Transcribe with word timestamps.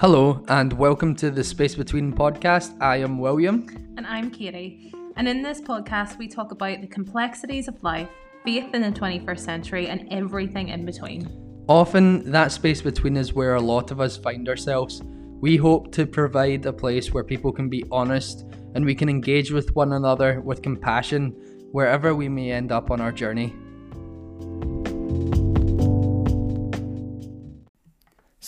Hello, 0.00 0.44
and 0.46 0.72
welcome 0.74 1.16
to 1.16 1.28
the 1.28 1.42
Space 1.42 1.74
Between 1.74 2.12
podcast. 2.12 2.80
I 2.80 2.98
am 2.98 3.18
William. 3.18 3.66
And 3.96 4.06
I'm 4.06 4.30
Katy. 4.30 4.94
And 5.16 5.26
in 5.26 5.42
this 5.42 5.60
podcast, 5.60 6.18
we 6.18 6.28
talk 6.28 6.52
about 6.52 6.80
the 6.80 6.86
complexities 6.86 7.66
of 7.66 7.82
life, 7.82 8.08
faith 8.44 8.72
in 8.74 8.82
the 8.82 8.92
21st 8.92 9.40
century, 9.40 9.88
and 9.88 10.06
everything 10.12 10.68
in 10.68 10.86
between. 10.86 11.64
Often, 11.68 12.30
that 12.30 12.52
space 12.52 12.80
between 12.80 13.16
is 13.16 13.34
where 13.34 13.56
a 13.56 13.60
lot 13.60 13.90
of 13.90 14.00
us 14.00 14.16
find 14.16 14.48
ourselves. 14.48 15.02
We 15.40 15.56
hope 15.56 15.90
to 15.94 16.06
provide 16.06 16.64
a 16.66 16.72
place 16.72 17.12
where 17.12 17.24
people 17.24 17.50
can 17.50 17.68
be 17.68 17.84
honest 17.90 18.44
and 18.76 18.84
we 18.84 18.94
can 18.94 19.08
engage 19.08 19.50
with 19.50 19.74
one 19.74 19.94
another 19.94 20.40
with 20.42 20.62
compassion 20.62 21.32
wherever 21.72 22.14
we 22.14 22.28
may 22.28 22.52
end 22.52 22.70
up 22.70 22.92
on 22.92 23.00
our 23.00 23.10
journey. 23.10 23.52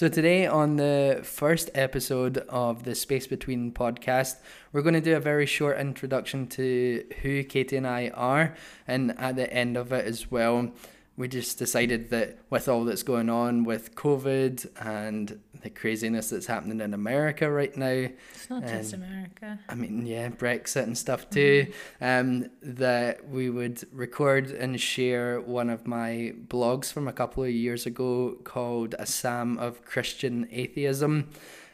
So, 0.00 0.08
today, 0.08 0.46
on 0.46 0.76
the 0.76 1.20
first 1.22 1.68
episode 1.74 2.38
of 2.48 2.84
the 2.84 2.94
Space 2.94 3.26
Between 3.26 3.70
podcast, 3.70 4.36
we're 4.72 4.80
going 4.80 4.94
to 4.94 5.00
do 5.02 5.14
a 5.14 5.20
very 5.20 5.44
short 5.44 5.78
introduction 5.78 6.46
to 6.56 7.04
who 7.20 7.44
Katy 7.44 7.76
and 7.76 7.86
I 7.86 8.08
are, 8.14 8.54
and 8.88 9.14
at 9.20 9.36
the 9.36 9.52
end 9.52 9.76
of 9.76 9.92
it 9.92 10.06
as 10.06 10.30
well, 10.30 10.72
we 11.20 11.28
just 11.28 11.58
decided 11.58 12.08
that 12.08 12.38
with 12.48 12.66
all 12.66 12.86
that's 12.86 13.02
going 13.02 13.28
on 13.28 13.62
with 13.64 13.94
COVID 13.94 14.66
and 14.80 15.38
the 15.60 15.68
craziness 15.68 16.30
that's 16.30 16.46
happening 16.46 16.80
in 16.80 16.94
America 16.94 17.50
right 17.50 17.76
now, 17.76 18.08
it's 18.32 18.48
not 18.48 18.66
just 18.66 18.94
America. 18.94 19.58
I 19.68 19.74
mean, 19.74 20.06
yeah, 20.06 20.30
Brexit 20.30 20.84
and 20.84 20.96
stuff 20.96 21.28
too. 21.28 21.66
Mm-hmm. 22.00 22.04
Um, 22.42 22.50
that 22.62 23.28
we 23.28 23.50
would 23.50 23.84
record 23.92 24.50
and 24.50 24.80
share 24.80 25.42
one 25.42 25.68
of 25.68 25.86
my 25.86 26.32
blogs 26.48 26.90
from 26.90 27.06
a 27.06 27.12
couple 27.12 27.44
of 27.44 27.50
years 27.50 27.84
ago 27.84 28.38
called 28.42 28.94
"A 28.98 29.04
Psalm 29.04 29.58
of 29.58 29.84
Christian 29.84 30.48
Atheism," 30.50 31.28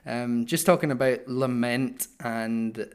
um, 0.05 0.44
just 0.44 0.66
talking 0.66 0.91
about 0.91 1.28
lament 1.28 2.08
and 2.19 2.92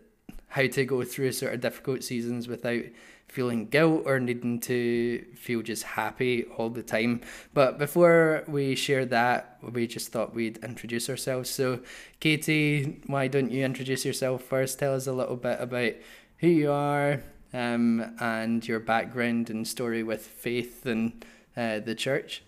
how 0.49 0.67
to 0.67 0.83
go 0.83 1.01
through 1.05 1.31
sort 1.31 1.53
of 1.53 1.61
difficult 1.61 2.03
seasons 2.03 2.49
without 2.49 2.83
feeling 3.31 3.65
guilt 3.65 4.03
or 4.05 4.19
needing 4.19 4.59
to 4.59 5.25
feel 5.35 5.61
just 5.61 5.83
happy 5.83 6.43
all 6.57 6.69
the 6.69 6.83
time. 6.83 7.21
But 7.53 7.79
before 7.79 8.43
we 8.45 8.75
share 8.75 9.05
that, 9.05 9.57
we 9.61 9.87
just 9.87 10.11
thought 10.11 10.35
we'd 10.35 10.57
introduce 10.57 11.09
ourselves. 11.09 11.49
So, 11.49 11.79
Katy, 12.19 13.01
why 13.07 13.29
don't 13.29 13.49
you 13.49 13.63
introduce 13.63 14.03
yourself 14.03 14.43
first? 14.43 14.79
Tell 14.79 14.93
us 14.93 15.07
a 15.07 15.13
little 15.13 15.37
bit 15.37 15.61
about 15.61 15.93
who 16.39 16.47
you 16.47 16.71
are 16.73 17.23
um, 17.53 18.15
and 18.19 18.67
your 18.67 18.81
background 18.81 19.49
and 19.49 19.65
story 19.65 20.03
with 20.03 20.27
faith 20.27 20.85
and 20.85 21.23
uh, 21.55 21.79
the 21.79 21.95
church. 21.95 22.43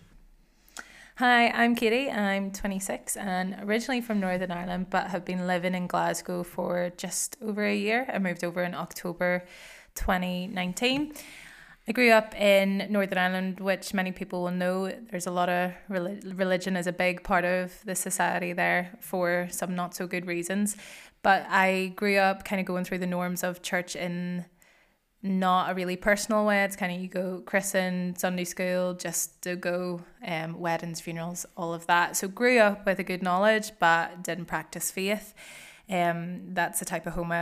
Hi, 1.16 1.48
I'm 1.48 1.76
Katy. 1.76 2.10
I'm 2.10 2.50
26 2.50 3.16
and 3.16 3.56
originally 3.62 4.00
from 4.00 4.20
Northern 4.20 4.50
Ireland, 4.50 4.90
but 4.90 5.06
have 5.06 5.24
been 5.24 5.46
living 5.46 5.74
in 5.74 5.86
Glasgow 5.86 6.42
for 6.42 6.90
just 6.98 7.36
over 7.40 7.64
a 7.64 7.74
year. 7.74 8.04
I 8.12 8.18
moved 8.18 8.44
over 8.44 8.62
in 8.64 8.74
October 8.74 9.44
2019. 9.94 11.14
I 11.86 11.92
grew 11.92 12.10
up 12.10 12.34
in 12.34 12.86
Northern 12.88 13.18
Ireland, 13.18 13.60
which 13.60 13.92
many 13.92 14.10
people 14.10 14.42
will 14.42 14.50
know. 14.50 14.90
There's 15.10 15.26
a 15.26 15.30
lot 15.30 15.50
of 15.50 15.72
religion 15.88 16.76
is 16.76 16.86
a 16.86 16.92
big 16.92 17.22
part 17.22 17.44
of 17.44 17.74
the 17.84 17.94
society 17.94 18.54
there 18.54 18.96
for 19.00 19.48
some 19.50 19.74
not 19.74 19.94
so 19.94 20.06
good 20.06 20.26
reasons. 20.26 20.76
But 21.22 21.46
I 21.48 21.92
grew 21.96 22.16
up 22.16 22.44
kind 22.44 22.58
of 22.58 22.66
going 22.66 22.84
through 22.84 22.98
the 22.98 23.06
norms 23.06 23.42
of 23.42 23.60
church 23.60 23.96
in 23.96 24.46
not 25.22 25.70
a 25.70 25.74
really 25.74 25.96
personal 25.96 26.44
way. 26.44 26.64
It's 26.64 26.76
kind 26.76 26.94
of 26.94 27.00
you 27.00 27.08
go 27.08 27.42
christen, 27.44 28.14
Sunday 28.16 28.44
school, 28.44 28.94
just 28.94 29.42
to 29.42 29.56
go, 29.56 30.02
um, 30.26 30.58
weddings, 30.58 31.00
funerals, 31.00 31.46
all 31.56 31.72
of 31.72 31.86
that. 31.86 32.16
So 32.16 32.28
grew 32.28 32.58
up 32.58 32.84
with 32.86 32.98
a 32.98 33.04
good 33.04 33.22
knowledge, 33.22 33.72
but 33.78 34.22
didn't 34.22 34.46
practice 34.46 34.90
faith. 34.90 35.34
Um, 35.88 36.54
that's 36.54 36.78
the 36.78 36.84
type 36.84 37.06
of 37.06 37.14
home 37.14 37.32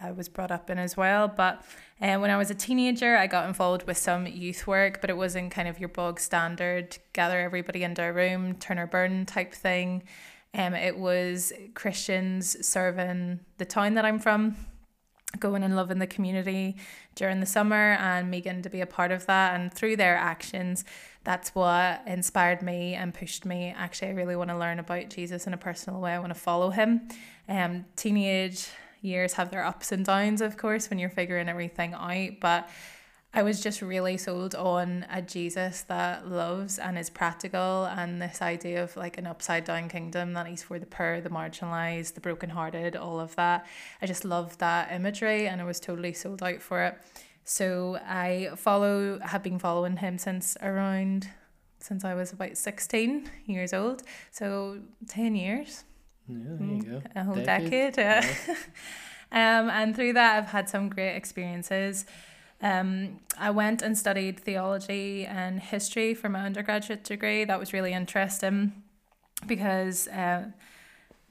I 0.00 0.12
was 0.12 0.28
brought 0.28 0.50
up 0.50 0.70
in 0.70 0.78
as 0.78 0.96
well. 0.96 1.28
But 1.28 1.62
um, 2.00 2.20
when 2.20 2.30
I 2.30 2.36
was 2.36 2.50
a 2.50 2.54
teenager, 2.54 3.16
I 3.16 3.26
got 3.26 3.46
involved 3.46 3.86
with 3.86 3.98
some 3.98 4.26
youth 4.26 4.66
work, 4.66 5.00
but 5.00 5.10
it 5.10 5.16
wasn't 5.16 5.52
kind 5.52 5.68
of 5.68 5.78
your 5.78 5.88
bog 5.88 6.18
standard 6.20 6.98
gather 7.12 7.38
everybody 7.40 7.82
into 7.82 8.02
a 8.02 8.12
room, 8.12 8.54
turn 8.54 8.78
or 8.78 8.86
burn 8.86 9.26
type 9.26 9.52
thing. 9.52 10.02
Um, 10.54 10.74
it 10.74 10.98
was 10.98 11.52
Christians 11.74 12.66
serving 12.66 13.40
the 13.58 13.64
town 13.64 13.94
that 13.94 14.04
I'm 14.04 14.18
from, 14.18 14.56
going 15.38 15.62
and 15.62 15.76
loving 15.76 15.98
the 15.98 16.06
community 16.06 16.76
during 17.14 17.38
the 17.40 17.46
summer, 17.46 17.92
and 18.00 18.30
Megan 18.30 18.62
to 18.62 18.70
be 18.70 18.80
a 18.80 18.86
part 18.86 19.12
of 19.12 19.26
that. 19.26 19.54
And 19.54 19.72
through 19.72 19.96
their 19.96 20.16
actions, 20.16 20.84
that's 21.22 21.54
what 21.54 22.02
inspired 22.06 22.62
me 22.62 22.94
and 22.94 23.14
pushed 23.14 23.44
me. 23.44 23.74
Actually, 23.76 24.08
I 24.08 24.14
really 24.14 24.36
want 24.36 24.50
to 24.50 24.58
learn 24.58 24.78
about 24.78 25.10
Jesus 25.10 25.46
in 25.46 25.54
a 25.54 25.58
personal 25.58 26.00
way. 26.00 26.12
I 26.12 26.18
want 26.18 26.32
to 26.32 26.40
follow 26.40 26.70
him. 26.70 27.08
Um, 27.48 27.84
teenage 27.94 28.68
years 29.00 29.34
have 29.34 29.50
their 29.50 29.64
ups 29.64 29.92
and 29.92 30.04
downs, 30.04 30.40
of 30.40 30.56
course, 30.56 30.90
when 30.90 30.98
you're 30.98 31.10
figuring 31.10 31.48
everything 31.48 31.94
out. 31.94 32.40
But 32.40 32.68
I 33.32 33.44
was 33.44 33.60
just 33.60 33.80
really 33.80 34.16
sold 34.16 34.56
on 34.56 35.06
a 35.08 35.22
Jesus 35.22 35.82
that 35.82 36.28
loves 36.28 36.80
and 36.80 36.98
is 36.98 37.10
practical, 37.10 37.84
and 37.84 38.20
this 38.20 38.42
idea 38.42 38.82
of 38.82 38.96
like 38.96 39.18
an 39.18 39.26
upside 39.26 39.64
down 39.64 39.88
kingdom 39.88 40.32
that 40.32 40.48
he's 40.48 40.64
for 40.64 40.80
the 40.80 40.86
poor, 40.86 41.20
the 41.20 41.30
marginalized, 41.30 42.14
the 42.14 42.20
brokenhearted, 42.20 42.96
all 42.96 43.20
of 43.20 43.36
that. 43.36 43.66
I 44.02 44.06
just 44.06 44.24
loved 44.24 44.58
that 44.58 44.90
imagery, 44.90 45.46
and 45.46 45.60
I 45.60 45.64
was 45.64 45.78
totally 45.78 46.12
sold 46.12 46.42
out 46.42 46.60
for 46.60 46.82
it. 46.82 46.98
So 47.44 47.98
I 48.04 48.50
follow, 48.56 49.20
have 49.20 49.44
been 49.44 49.60
following 49.60 49.96
him 49.98 50.18
since 50.18 50.56
around, 50.60 51.28
since 51.78 52.04
I 52.04 52.14
was 52.14 52.32
about 52.32 52.56
16 52.56 53.30
years 53.46 53.72
old. 53.72 54.02
So 54.32 54.80
10 55.08 55.36
years. 55.36 55.84
Yeah, 56.30 56.56
there 56.58 56.76
you 56.76 56.82
go. 56.82 57.02
A 57.16 57.24
whole 57.24 57.34
decade. 57.34 57.94
decade 57.94 57.96
yeah. 57.98 58.54
um, 59.60 59.70
and 59.70 59.94
through 59.94 60.14
that, 60.14 60.36
I've 60.36 60.50
had 60.50 60.68
some 60.68 60.88
great 60.88 61.16
experiences. 61.16 62.06
Um, 62.62 63.20
I 63.38 63.50
went 63.50 63.82
and 63.82 63.96
studied 63.96 64.38
theology 64.38 65.24
and 65.24 65.60
history 65.60 66.14
for 66.14 66.28
my 66.28 66.44
undergraduate 66.44 67.04
degree. 67.04 67.44
That 67.44 67.58
was 67.58 67.72
really 67.72 67.92
interesting 67.92 68.82
because 69.46 70.08
uh, 70.08 70.46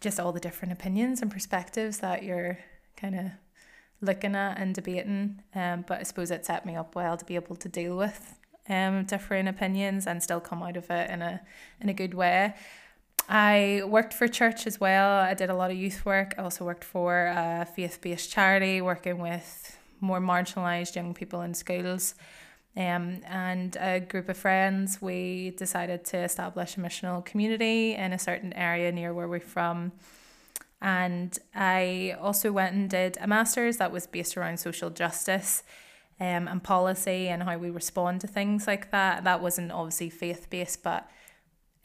just 0.02 0.20
all 0.20 0.32
the 0.32 0.40
different 0.40 0.74
opinions 0.74 1.22
and 1.22 1.30
perspectives 1.30 2.00
that 2.00 2.24
you're 2.24 2.58
kind 2.98 3.16
of 3.16 3.26
looking 4.02 4.36
at 4.36 4.58
and 4.58 4.74
debating. 4.74 5.44
Um, 5.54 5.86
but 5.88 6.00
I 6.00 6.04
suppose 6.04 6.32
it 6.32 6.46
set 6.46 6.66
me 6.66 6.76
up 6.76 6.96
well 6.96 7.18
to 7.18 7.26
be 7.26 7.36
able 7.36 7.56
to 7.58 7.70
deal 7.70 7.96
with 7.96 8.36
um, 8.68 9.04
different 9.04 9.50
opinions 9.50 10.08
and 10.08 10.24
still 10.24 10.40
come 10.40 10.64
out 10.64 10.78
of 10.78 10.90
it 10.90 11.10
in 11.10 11.22
a 11.22 11.42
in 11.82 11.90
a 11.90 11.94
good 11.94 12.14
way. 12.14 12.56
I 13.32 13.84
worked 13.86 14.14
for 14.14 14.28
church 14.28 14.66
as 14.66 14.80
well. 14.80 15.20
I 15.20 15.36
did 15.36 15.52
a 15.52 15.54
lot 15.54 15.70
of 15.70 15.78
youth 15.78 16.04
work. 16.04 16.34
I 16.38 16.42
also 16.42 16.66
worked 16.66 16.84
for 16.84 17.28
a 17.28 17.68
faith 17.76 18.00
based 18.02 18.32
charity 18.32 18.82
working 18.82 19.20
with 19.20 19.78
more 20.02 20.20
marginalised 20.20 20.96
young 20.96 21.14
people 21.14 21.42
in 21.42 21.54
schools. 21.54 22.16
Um, 22.76 23.22
and 23.28 23.76
a 23.80 24.00
group 24.00 24.30
of 24.30 24.38
friends, 24.38 25.00
we 25.00 25.52
decided 25.52 26.06
to 26.06 26.18
establish 26.18 26.76
a 26.76 26.80
missional 26.80 27.24
community 27.24 27.94
in 27.94 28.14
a 28.14 28.20
certain 28.20 28.52
area 28.54 28.92
near 28.92 29.14
where 29.14 29.28
we're 29.28 29.40
from. 29.40 29.92
And 30.82 31.38
I 31.54 32.16
also 32.20 32.52
went 32.52 32.74
and 32.74 32.90
did 32.90 33.20
a 33.22 33.28
master's 33.28 33.78
that 33.78 33.92
was 33.92 34.08
based 34.08 34.38
around 34.38 34.60
social 34.60 34.90
justice 34.90 35.62
um, 36.20 36.48
and 36.48 36.64
policy 36.64 37.28
and 37.28 37.44
how 37.44 37.58
we 37.60 37.70
respond 37.70 38.22
to 38.22 38.28
things 38.28 38.66
like 38.66 38.90
that. 38.90 39.24
That 39.24 39.40
wasn't 39.40 39.72
obviously 39.72 40.10
faith 40.10 40.50
based, 40.50 40.82
but 40.82 41.08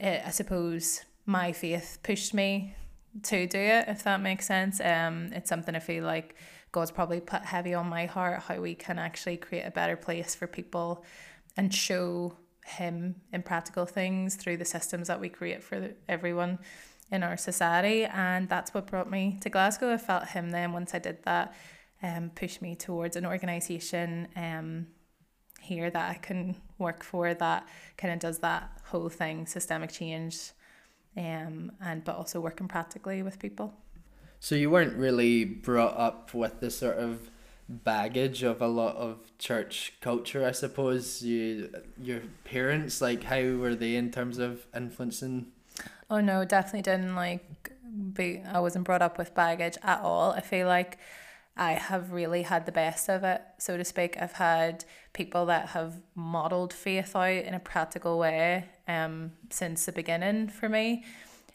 it, 0.00 0.22
I 0.25 0.31
suppose 0.31 1.03
my 1.26 1.52
faith 1.52 1.98
pushed 2.02 2.34
me 2.34 2.74
to 3.22 3.46
do 3.46 3.58
it, 3.58 3.86
if 3.88 4.02
that 4.04 4.20
makes 4.20 4.46
sense. 4.46 4.80
Um, 4.80 5.30
it's 5.32 5.48
something 5.48 5.74
I 5.74 5.78
feel 5.78 6.04
like 6.04 6.34
God's 6.72 6.90
probably 6.90 7.20
put 7.20 7.42
heavy 7.42 7.74
on 7.74 7.88
my 7.88 8.06
heart 8.06 8.42
how 8.42 8.60
we 8.60 8.74
can 8.74 8.98
actually 8.98 9.36
create 9.36 9.62
a 9.62 9.70
better 9.70 9.96
place 9.96 10.34
for 10.34 10.46
people 10.46 11.04
and 11.56 11.72
show 11.72 12.36
Him 12.66 13.16
in 13.32 13.43
practical 13.43 13.87
things 13.87 14.34
through 14.34 14.56
the 14.56 14.64
systems 14.64 15.08
that 15.08 15.20
we 15.20 15.28
create 15.28 15.62
for 15.62 15.94
everyone 16.08 16.58
in 17.12 17.22
our 17.22 17.37
society. 17.37 18.04
And 18.04 18.49
that's 18.49 18.75
what 18.75 18.88
brought 18.88 19.10
me 19.10 19.38
to 19.43 19.50
Glasgow. 19.50 19.93
I 19.93 19.99
felt 19.99 20.28
Him 20.28 20.50
then 20.50 20.72
once 20.72 20.94
I 20.94 20.99
did 20.99 21.22
that, 21.22 21.54
um, 22.02 22.31
push 22.34 22.60
me 22.60 22.75
towards 22.75 23.16
an 23.16 23.25
organisation 23.25 24.28
um, 24.37 24.88
here 25.60 25.90
that 25.90 26.10
I 26.10 26.14
can 26.14 26.56
work 26.78 27.02
for 27.04 27.32
that 27.32 27.66
kind 27.96 28.12
of 28.12 28.19
does 28.19 28.40
that 28.40 28.81
whole 28.87 29.08
thing, 29.08 29.46
systemic 29.46 29.93
change 29.93 30.50
um, 31.16 31.72
and 31.81 32.05
but 32.05 32.16
also 32.16 32.40
working 32.40 32.69
practically 32.69 33.22
with 33.22 33.38
people. 33.38 33.75
So 34.40 34.55
you 34.55 34.70
weren't 34.70 34.96
really 34.96 35.44
brought 35.44 35.96
up 35.96 36.34
with 36.34 36.61
the 36.61 36.70
sort 36.70 36.99
of 36.99 37.31
baggage 37.69 38.43
of 38.43 38.61
a 38.61 38.66
lot 38.66 38.94
of 38.96 39.37
church 39.38 39.94
culture, 40.00 40.46
I 40.46 40.52
suppose. 40.52 41.22
You 41.22 41.70
your 42.00 42.20
parents, 42.44 43.00
like 43.00 43.25
how 43.25 43.43
were 43.56 43.75
they 43.75 43.96
in 43.96 44.11
terms 44.11 44.38
of 44.38 44.66
influencing? 44.75 45.46
Oh 46.11 46.20
no, 46.20 46.44
definitely 46.44 46.82
didn't 46.82 47.14
like 47.14 47.72
be 48.12 48.43
I 48.46 48.61
wasn't 48.61 48.84
brought 48.84 49.02
up 49.02 49.19
with 49.19 49.34
baggage 49.34 49.78
at 49.82 50.00
all. 50.00 50.32
I 50.32 50.40
feel 50.40 50.66
like 50.66 50.99
I 51.56 51.72
have 51.72 52.12
really 52.12 52.43
had 52.43 52.66
the 52.66 52.72
best 52.72 53.08
of 53.08 53.22
it, 53.25 53.40
so 53.58 53.76
to 53.76 53.84
speak. 53.84 54.16
I've 54.20 54.32
had 54.32 54.84
people 55.12 55.46
that 55.46 55.69
have 55.69 56.02
modeled 56.14 56.72
faith 56.72 57.14
out 57.14 57.31
in 57.31 57.55
a 57.55 57.61
practical 57.61 58.19
way 58.19 58.66
um, 58.88 59.32
since 59.50 59.86
the 59.86 59.92
beginning 59.92 60.48
for 60.48 60.69
me. 60.69 61.04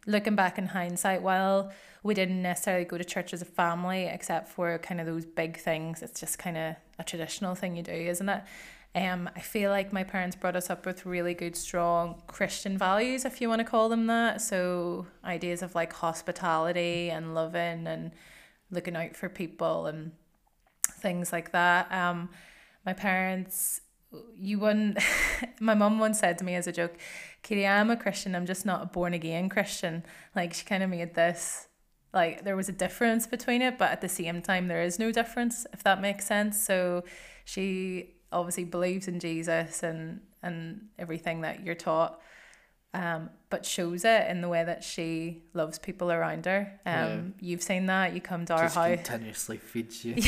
looking 0.06 0.36
back 0.36 0.58
in 0.58 0.68
hindsight, 0.68 1.22
while 1.22 1.72
we 2.04 2.14
didn't 2.14 2.42
necessarily 2.42 2.86
go 2.86 2.98
to 2.98 3.04
church 3.04 3.34
as 3.34 3.42
a 3.42 3.46
family, 3.46 4.06
except 4.06 4.50
for 4.50 4.78
kind 4.80 5.00
of 5.00 5.06
those 5.06 5.26
big 5.26 5.58
things, 5.58 6.02
it's 6.02 6.20
just 6.20 6.40
kind 6.40 6.58
of 6.58 6.76
a 6.98 7.04
traditional 7.04 7.56
thing 7.56 7.76
you 7.76 7.84
do, 7.84 7.92
isn't 7.92 8.30
it? 8.30 8.42
Um, 8.96 9.30
I 9.36 9.42
feel 9.42 9.70
like 9.70 9.94
my 9.94 10.04
parents 10.04 10.36
brought 10.36 10.56
us 10.56 10.70
up 10.70 10.86
with 10.86 11.06
really 11.06 11.36
good, 11.36 11.56
strong 11.56 12.24
Christian 12.28 12.78
values, 12.78 13.24
if 13.24 13.40
you 13.40 13.48
want 13.48 13.60
to 13.60 13.66
call 13.66 13.88
them 13.88 14.08
that. 14.08 14.42
So 14.42 15.06
ideas 15.24 15.62
of 15.62 15.76
like 15.76 15.94
hospitality 15.94 17.10
and 17.12 17.36
loving 17.36 17.86
and 17.86 18.12
looking 18.72 18.96
out 18.96 19.16
for 19.16 19.30
people 19.30 19.86
and 19.86 20.12
things 20.92 21.32
like 21.32 21.52
that. 21.52 21.92
Um, 21.92 22.30
my 22.86 22.94
parents, 22.94 23.82
you 24.36 24.60
wouldn't. 24.60 25.00
my 25.60 25.74
mum 25.74 26.00
once 26.00 26.20
said 26.20 26.38
to 26.40 26.46
me 26.46 26.56
as 26.56 26.68
a 26.68 26.72
joke, 26.72 26.96
"Katy, 27.44 27.66
I'm 27.66 27.90
a 27.90 27.98
Christian. 27.98 28.36
I'm 28.36 28.46
just 28.46 28.66
not 28.66 28.84
a 28.84 28.86
born 28.86 29.14
again 29.14 29.50
Christian." 29.50 30.04
Like 30.36 30.54
she 30.54 30.66
kind 30.66 30.84
of 30.84 30.90
made 30.90 31.16
this 31.16 31.68
like 32.14 32.44
there 32.44 32.56
was 32.56 32.70
a 32.70 32.74
difference 32.74 33.28
between 33.28 33.62
it, 33.62 33.78
but 33.78 33.92
at 33.92 34.02
the 34.02 34.10
same 34.10 34.42
time 34.42 34.68
there 34.68 34.82
is 34.82 35.00
no 35.00 35.12
difference, 35.12 35.68
if 35.74 35.84
that 35.84 36.02
makes 36.02 36.26
sense. 36.26 36.60
So 36.62 37.04
she 37.46 38.16
obviously 38.32 38.64
believes 38.64 39.08
in 39.08 39.20
Jesus 39.20 39.84
and 39.84 40.22
and 40.42 40.88
everything 40.98 41.42
that 41.42 41.64
you're 41.64 41.76
taught 41.76 42.20
um, 42.94 43.30
but 43.50 43.66
shows 43.66 44.04
it 44.04 44.28
in 44.30 44.42
the 44.42 44.50
way 44.50 44.64
that 44.64 44.84
she 44.84 45.44
loves 45.54 45.78
people 45.78 46.12
around 46.12 46.46
her. 46.46 46.80
Um, 46.86 46.96
yeah. 46.96 47.22
You've 47.40 47.62
seen 47.62 47.86
that. 47.86 48.14
You 48.14 48.22
come 48.22 48.46
to 48.46 48.54
Just 48.54 48.78
our 48.78 48.90
house. 48.90 49.06
continuously 49.06 49.58
feeds 49.58 50.04
you. 50.04 50.16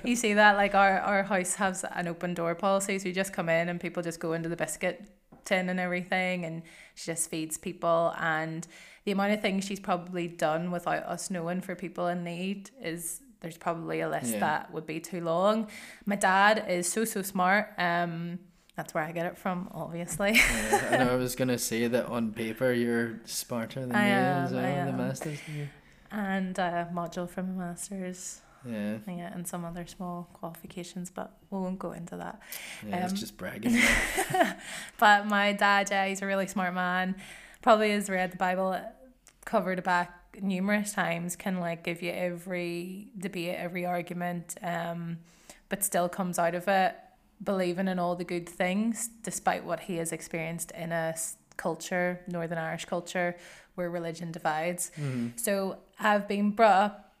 you 0.04 0.16
see 0.16 0.34
that, 0.34 0.56
like 0.56 0.74
our, 0.74 1.00
our 1.00 1.22
house 1.22 1.54
has 1.54 1.84
an 1.92 2.08
open 2.08 2.34
door 2.34 2.54
policy, 2.54 2.98
so 2.98 3.08
you 3.08 3.14
just 3.14 3.32
come 3.32 3.48
in 3.48 3.68
and 3.68 3.80
people 3.80 4.02
just 4.02 4.20
go 4.20 4.34
into 4.34 4.48
the 4.48 4.56
biscuit 4.56 5.08
tin 5.44 5.68
and 5.70 5.80
everything, 5.80 6.44
and 6.44 6.62
she 6.94 7.06
just 7.06 7.30
feeds 7.30 7.56
people. 7.56 8.14
And 8.18 8.66
the 9.04 9.12
amount 9.12 9.32
of 9.32 9.40
things 9.40 9.64
she's 9.64 9.80
probably 9.80 10.28
done 10.28 10.70
without 10.70 11.04
us 11.04 11.30
knowing 11.30 11.62
for 11.62 11.74
people 11.74 12.06
in 12.08 12.22
need 12.22 12.70
is 12.82 13.22
there's 13.40 13.56
probably 13.56 14.00
a 14.00 14.08
list 14.08 14.32
yeah. 14.32 14.40
that 14.40 14.72
would 14.72 14.86
be 14.86 15.00
too 15.00 15.22
long. 15.22 15.68
My 16.04 16.16
dad 16.16 16.66
is 16.68 16.90
so 16.90 17.04
so 17.04 17.22
smart. 17.22 17.72
Um, 17.78 18.40
that's 18.76 18.92
where 18.92 19.02
I 19.02 19.12
get 19.12 19.24
it 19.26 19.38
from, 19.38 19.68
obviously. 19.72 20.32
yeah, 20.34 20.88
I 20.90 20.96
know 20.98 21.12
I 21.12 21.16
was 21.16 21.34
gonna 21.34 21.58
say 21.58 21.86
that 21.86 22.06
on 22.06 22.32
paper 22.32 22.72
you're 22.72 23.20
smarter 23.24 23.80
than 23.80 23.94
I 23.94 24.04
me 24.04 24.10
am, 24.10 24.44
as 24.44 24.52
well, 24.52 24.86
the 24.86 24.92
masters. 24.92 25.38
And 26.10 26.58
a 26.58 26.88
module 26.92 27.28
from 27.28 27.50
a 27.50 27.52
masters. 27.52 28.42
Yeah. 28.68 28.98
Yeah, 29.06 29.32
and 29.32 29.46
some 29.46 29.64
other 29.64 29.86
small 29.86 30.28
qualifications, 30.34 31.10
but 31.10 31.32
we 31.50 31.58
won't 31.58 31.78
go 31.78 31.92
into 31.92 32.16
that. 32.16 32.42
Yeah, 32.86 32.98
um, 32.98 33.02
it's 33.04 33.18
just 33.18 33.36
bragging. 33.36 33.80
but 34.98 35.26
my 35.26 35.52
dad, 35.52 35.88
yeah, 35.90 36.06
he's 36.06 36.20
a 36.20 36.26
really 36.26 36.46
smart 36.46 36.74
man. 36.74 37.14
Probably 37.62 37.92
has 37.92 38.10
read 38.10 38.32
the 38.32 38.36
Bible 38.36 38.78
cover 39.44 39.76
to 39.76 39.82
back 39.82 40.38
numerous 40.42 40.92
times. 40.92 41.36
Can 41.36 41.60
like 41.60 41.84
give 41.84 42.02
you 42.02 42.10
every 42.10 43.08
debate, 43.16 43.56
every 43.56 43.86
argument, 43.86 44.56
um, 44.62 45.18
but 45.68 45.84
still 45.84 46.08
comes 46.08 46.38
out 46.38 46.54
of 46.54 46.68
it 46.68 46.96
believing 47.42 47.88
in 47.88 47.98
all 47.98 48.16
the 48.16 48.24
good 48.24 48.48
things 48.48 49.10
despite 49.22 49.64
what 49.64 49.80
he 49.80 49.96
has 49.96 50.12
experienced 50.12 50.70
in 50.72 50.92
a 50.92 51.14
culture, 51.56 52.20
Northern 52.26 52.58
Irish 52.58 52.84
culture, 52.84 53.36
where 53.74 53.90
religion 53.90 54.32
divides. 54.32 54.90
Mm-hmm. 54.96 55.28
So 55.36 55.78
I've 55.98 56.28
been 56.28 56.50
brought 56.50 56.72
up 56.74 57.14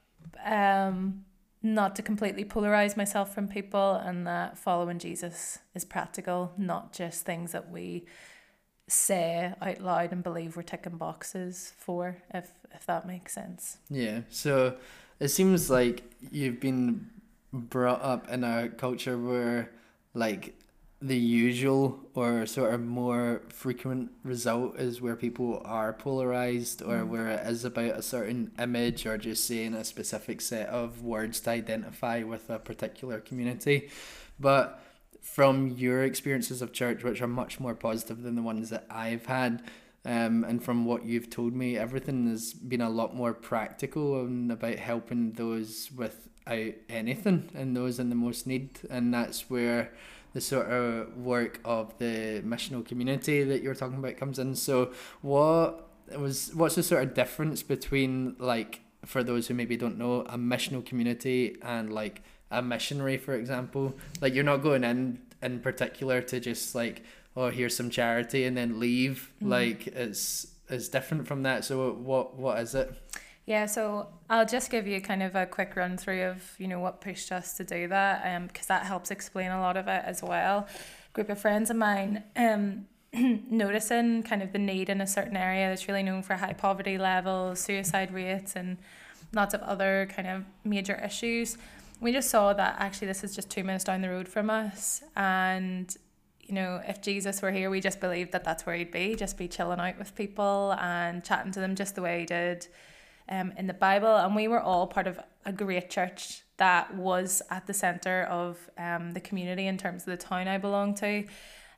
um, 0.44 1.24
not 1.62 1.96
to 1.96 2.02
completely 2.02 2.44
polarize 2.44 2.96
myself 2.96 3.34
from 3.34 3.48
people, 3.48 3.94
and 3.94 4.26
that 4.26 4.58
following 4.58 4.98
Jesus 4.98 5.58
is 5.74 5.84
practical, 5.84 6.52
not 6.56 6.92
just 6.92 7.24
things 7.24 7.52
that 7.52 7.70
we 7.70 8.06
say 8.88 9.52
out 9.60 9.80
loud 9.80 10.12
and 10.12 10.22
believe 10.22 10.56
we're 10.56 10.62
ticking 10.62 10.96
boxes 10.96 11.72
for, 11.76 12.18
if 12.32 12.50
if 12.74 12.86
that 12.86 13.06
makes 13.06 13.32
sense. 13.32 13.78
Yeah. 13.90 14.20
So 14.30 14.76
it 15.18 15.28
seems 15.28 15.70
like 15.70 16.04
you've 16.30 16.60
been 16.60 17.10
brought 17.52 18.02
up 18.02 18.28
in 18.30 18.44
a 18.44 18.68
culture 18.68 19.18
where 19.18 19.72
like 20.16 20.54
the 21.02 21.16
usual 21.16 22.00
or 22.14 22.46
sort 22.46 22.72
of 22.72 22.80
more 22.80 23.42
frequent 23.50 24.10
result 24.24 24.78
is 24.80 25.00
where 25.00 25.14
people 25.14 25.60
are 25.64 25.92
polarized 25.92 26.80
or 26.80 27.00
mm. 27.00 27.08
where 27.08 27.28
it 27.28 27.46
is 27.46 27.66
about 27.66 27.90
a 27.90 28.02
certain 28.02 28.50
image 28.58 29.04
or 29.04 29.18
just 29.18 29.46
saying 29.46 29.74
a 29.74 29.84
specific 29.84 30.40
set 30.40 30.68
of 30.68 31.02
words 31.02 31.40
to 31.40 31.50
identify 31.50 32.22
with 32.22 32.48
a 32.48 32.58
particular 32.58 33.20
community. 33.20 33.90
But 34.40 34.82
from 35.20 35.68
your 35.68 36.02
experiences 36.02 36.62
of 36.62 36.72
church, 36.72 37.04
which 37.04 37.20
are 37.20 37.28
much 37.28 37.60
more 37.60 37.74
positive 37.74 38.22
than 38.22 38.34
the 38.34 38.42
ones 38.42 38.70
that 38.70 38.86
I've 38.88 39.26
had, 39.26 39.62
um, 40.06 40.44
and 40.44 40.64
from 40.64 40.86
what 40.86 41.04
you've 41.04 41.28
told 41.28 41.52
me, 41.52 41.76
everything 41.76 42.30
has 42.30 42.54
been 42.54 42.80
a 42.80 42.88
lot 42.88 43.14
more 43.14 43.34
practical 43.34 44.20
and 44.20 44.50
about 44.50 44.76
helping 44.76 45.32
those 45.32 45.90
without 46.46 46.74
anything 46.88 47.50
and 47.54 47.76
those 47.76 47.98
in 47.98 48.08
the 48.08 48.14
most 48.14 48.46
need. 48.46 48.80
And 48.90 49.12
that's 49.12 49.50
where 49.50 49.92
the 50.32 50.40
sort 50.40 50.66
of 50.66 51.16
work 51.16 51.60
of 51.64 51.96
the 51.98 52.42
missional 52.44 52.84
community 52.84 53.42
that 53.42 53.62
you 53.62 53.68
were 53.68 53.74
talking 53.74 53.98
about 53.98 54.16
comes 54.16 54.38
in. 54.38 54.54
So 54.54 54.92
what 55.22 55.88
was 56.16 56.54
what's 56.54 56.76
the 56.76 56.82
sort 56.82 57.02
of 57.02 57.14
difference 57.14 57.62
between 57.62 58.36
like 58.38 58.80
for 59.04 59.22
those 59.22 59.48
who 59.48 59.54
maybe 59.54 59.76
don't 59.76 59.98
know 59.98 60.20
a 60.22 60.38
missional 60.38 60.84
community 60.84 61.56
and 61.62 61.92
like 61.92 62.22
a 62.50 62.62
missionary 62.62 63.18
for 63.18 63.34
example 63.34 63.92
like 64.20 64.32
you're 64.32 64.44
not 64.44 64.58
going 64.58 64.84
in 64.84 65.20
in 65.42 65.58
particular 65.58 66.22
to 66.22 66.38
just 66.38 66.76
like 66.76 67.02
oh 67.36 67.50
here's 67.50 67.76
some 67.76 67.90
charity 67.90 68.44
and 68.44 68.56
then 68.56 68.78
leave 68.78 69.32
mm-hmm. 69.40 69.50
like 69.50 69.88
it's 69.88 70.46
it's 70.68 70.86
different 70.88 71.26
from 71.26 71.42
that 71.42 71.64
so 71.64 71.90
what 71.92 72.36
what 72.36 72.60
is 72.60 72.72
it 72.72 72.94
yeah, 73.46 73.66
so 73.66 74.08
I'll 74.28 74.44
just 74.44 74.70
give 74.70 74.88
you 74.88 75.00
kind 75.00 75.22
of 75.22 75.36
a 75.36 75.46
quick 75.46 75.76
run 75.76 75.96
through 75.96 76.24
of 76.24 76.42
you 76.58 76.66
know 76.66 76.80
what 76.80 77.00
pushed 77.00 77.30
us 77.30 77.56
to 77.58 77.64
do 77.64 77.86
that, 77.88 78.22
um, 78.34 78.48
because 78.48 78.66
that 78.66 78.84
helps 78.84 79.12
explain 79.12 79.52
a 79.52 79.60
lot 79.60 79.76
of 79.76 79.86
it 79.86 80.02
as 80.04 80.20
well. 80.20 80.66
A 80.68 81.12
group 81.12 81.28
of 81.28 81.40
friends 81.40 81.70
of 81.70 81.76
mine, 81.76 82.24
um, 82.34 82.86
noticing 83.48 84.24
kind 84.24 84.42
of 84.42 84.52
the 84.52 84.58
need 84.58 84.88
in 84.88 85.00
a 85.00 85.06
certain 85.06 85.36
area 85.36 85.68
that's 85.68 85.86
really 85.86 86.02
known 86.02 86.22
for 86.22 86.34
high 86.34 86.54
poverty 86.54 86.98
levels, 86.98 87.60
suicide 87.60 88.12
rates, 88.12 88.56
and 88.56 88.78
lots 89.32 89.54
of 89.54 89.60
other 89.62 90.08
kind 90.14 90.26
of 90.26 90.44
major 90.64 91.00
issues. 91.04 91.56
We 92.00 92.12
just 92.12 92.28
saw 92.28 92.52
that 92.52 92.76
actually 92.80 93.06
this 93.06 93.22
is 93.22 93.36
just 93.36 93.48
two 93.48 93.62
minutes 93.62 93.84
down 93.84 94.02
the 94.02 94.10
road 94.10 94.28
from 94.28 94.50
us, 94.50 95.04
and 95.14 95.96
you 96.40 96.54
know, 96.54 96.80
if 96.86 97.00
Jesus 97.00 97.42
were 97.42 97.52
here, 97.52 97.70
we 97.70 97.80
just 97.80 98.00
believed 98.00 98.32
that 98.32 98.42
that's 98.42 98.66
where 98.66 98.74
he'd 98.74 98.90
be, 98.90 99.14
just 99.14 99.38
be 99.38 99.46
chilling 99.46 99.80
out 99.80 99.98
with 99.98 100.16
people 100.16 100.76
and 100.80 101.24
chatting 101.24 101.52
to 101.52 101.60
them 101.60 101.76
just 101.76 101.94
the 101.94 102.02
way 102.02 102.20
he 102.20 102.26
did 102.26 102.66
um, 103.28 103.52
in 103.56 103.66
the 103.66 103.74
Bible, 103.74 104.16
and 104.16 104.34
we 104.36 104.48
were 104.48 104.60
all 104.60 104.86
part 104.86 105.06
of 105.06 105.18
a 105.44 105.52
great 105.52 105.90
church 105.90 106.42
that 106.56 106.94
was 106.94 107.42
at 107.50 107.66
the 107.66 107.74
center 107.74 108.24
of 108.24 108.70
um, 108.78 109.12
the 109.12 109.20
community 109.20 109.66
in 109.66 109.76
terms 109.76 110.02
of 110.02 110.06
the 110.06 110.16
town 110.16 110.48
I 110.48 110.58
belong 110.58 110.94
to. 110.96 111.24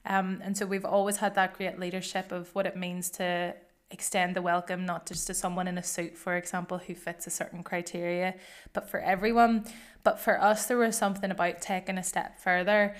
Um, 0.07 0.41
and 0.43 0.57
so 0.57 0.67
we've 0.67 0.85
always 0.85 1.17
had 1.17 1.35
that 1.35 1.55
great 1.55 1.79
leadership 1.79 2.33
of 2.33 2.55
what 2.55 2.67
it 2.67 2.77
means 2.77 3.11
to 3.11 3.55
extend 3.91 4.37
the 4.37 4.43
welcome, 4.43 4.85
not 4.85 5.07
just 5.07 5.27
to 5.27 5.35
someone 5.35 5.67
in 5.67 5.79
a 5.79 5.83
suit, 5.83 6.17
for 6.17 6.37
example, 6.37 6.79
who 6.79 6.95
fits 6.95 7.27
a 7.27 7.31
certain 7.31 7.63
criteria, 7.63 8.35
but 8.73 8.89
for 8.89 9.01
everyone. 9.01 9.67
But 10.05 10.21
for 10.21 10.41
us, 10.41 10.67
there 10.67 10.77
was 10.77 10.97
something 10.97 11.31
about 11.31 11.61
taking 11.61 11.99
a 11.99 12.05
step 12.05 12.39
further. 12.39 12.95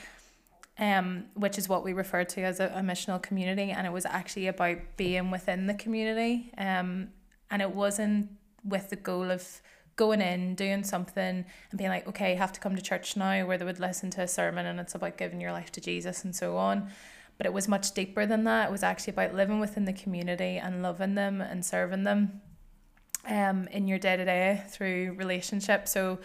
Um, 0.81 1.25
which 1.35 1.59
is 1.59 1.69
what 1.69 1.83
we 1.83 1.93
refer 1.93 2.23
to 2.23 2.43
as 2.43 2.61
a, 2.61 2.67
a 2.67 2.83
missional 2.83 3.21
community, 3.21 3.73
and 3.73 3.85
it 3.85 3.93
was 3.93 4.07
actually 4.07 4.47
about 4.47 4.77
being 4.97 5.33
within 5.33 5.67
the 5.67 5.75
community. 5.75 6.53
Um, 6.57 7.09
and 7.51 7.61
it 7.61 7.75
wasn't 7.75 8.31
with 8.65 8.91
the 8.91 8.97
goal 8.97 9.31
of 9.31 9.61
going 9.99 10.21
in, 10.23 10.55
doing 10.55 10.85
something, 10.85 11.45
and 11.71 11.79
being 11.79 11.91
like, 11.91 12.09
okay, 12.09 12.33
you 12.33 12.39
have 12.39 12.53
to 12.53 12.61
come 12.61 12.75
to 12.75 12.81
church 12.81 13.17
now, 13.17 13.45
where 13.45 13.59
they 13.59 13.65
would 13.65 13.81
listen 13.81 14.11
to 14.13 14.23
a 14.23 14.29
sermon 14.29 14.65
and 14.65 14.81
it's 14.81 14.95
about 14.95 15.19
giving 15.19 15.41
your 15.41 15.53
life 15.53 15.71
to 15.73 15.81
Jesus 15.81 16.25
and 16.25 16.35
so 16.35 16.57
on. 16.57 16.89
But 17.37 17.47
it 17.47 17.53
was 17.53 17.69
much 17.69 17.93
deeper 17.93 18.25
than 18.25 18.45
that. 18.45 18.69
It 18.69 18.73
was 18.73 18.83
actually 18.83 19.13
about 19.13 19.35
living 19.35 19.61
within 19.61 19.85
the 19.85 19.93
community 19.93 20.57
and 20.57 20.83
loving 20.83 21.15
them 21.15 21.41
and 21.41 21.65
serving 21.65 22.05
them 22.05 22.41
um, 23.29 23.69
in 23.69 23.87
your 23.87 23.99
day 23.99 24.17
to 24.17 24.25
day 24.25 24.63
through 24.69 25.15
relationships. 25.19 25.93
So, 25.93 26.19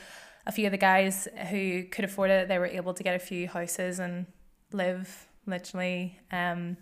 a 0.45 0.51
few 0.51 0.65
of 0.65 0.71
the 0.71 0.77
guys 0.77 1.27
who 1.51 1.83
could 1.83 2.03
afford 2.03 2.29
it, 2.29 2.49
they 2.49 2.59
were 2.59 2.65
able 2.65 2.93
to 2.93 3.01
get 3.01 3.15
a 3.15 3.19
few 3.19 3.47
houses 3.47 3.97
and 3.99 4.25
live 4.73 5.27
literally 5.45 6.19
um, 6.33 6.75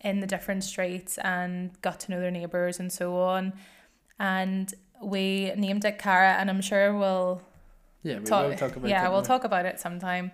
in 0.00 0.20
the 0.20 0.28
different 0.28 0.62
streets 0.62 1.18
and 1.18 1.70
got 1.82 1.98
to 2.00 2.12
know 2.12 2.20
their 2.20 2.30
neighbours 2.30 2.78
and 2.78 2.92
so 2.92 3.16
on 3.16 3.52
and 4.18 4.72
we 5.02 5.52
named 5.56 5.84
it 5.84 5.98
Cara, 5.98 6.34
and 6.34 6.50
I'm 6.50 6.60
sure 6.60 6.96
we'll 6.96 7.42
yeah 8.02 8.18
we 8.18 8.24
talk, 8.24 8.48
will 8.48 8.56
talk 8.56 8.76
about 8.76 8.88
yeah 8.88 9.06
it 9.06 9.10
we'll 9.10 9.22
talk 9.22 9.44
about 9.44 9.66
it 9.66 9.80
sometime. 9.80 10.30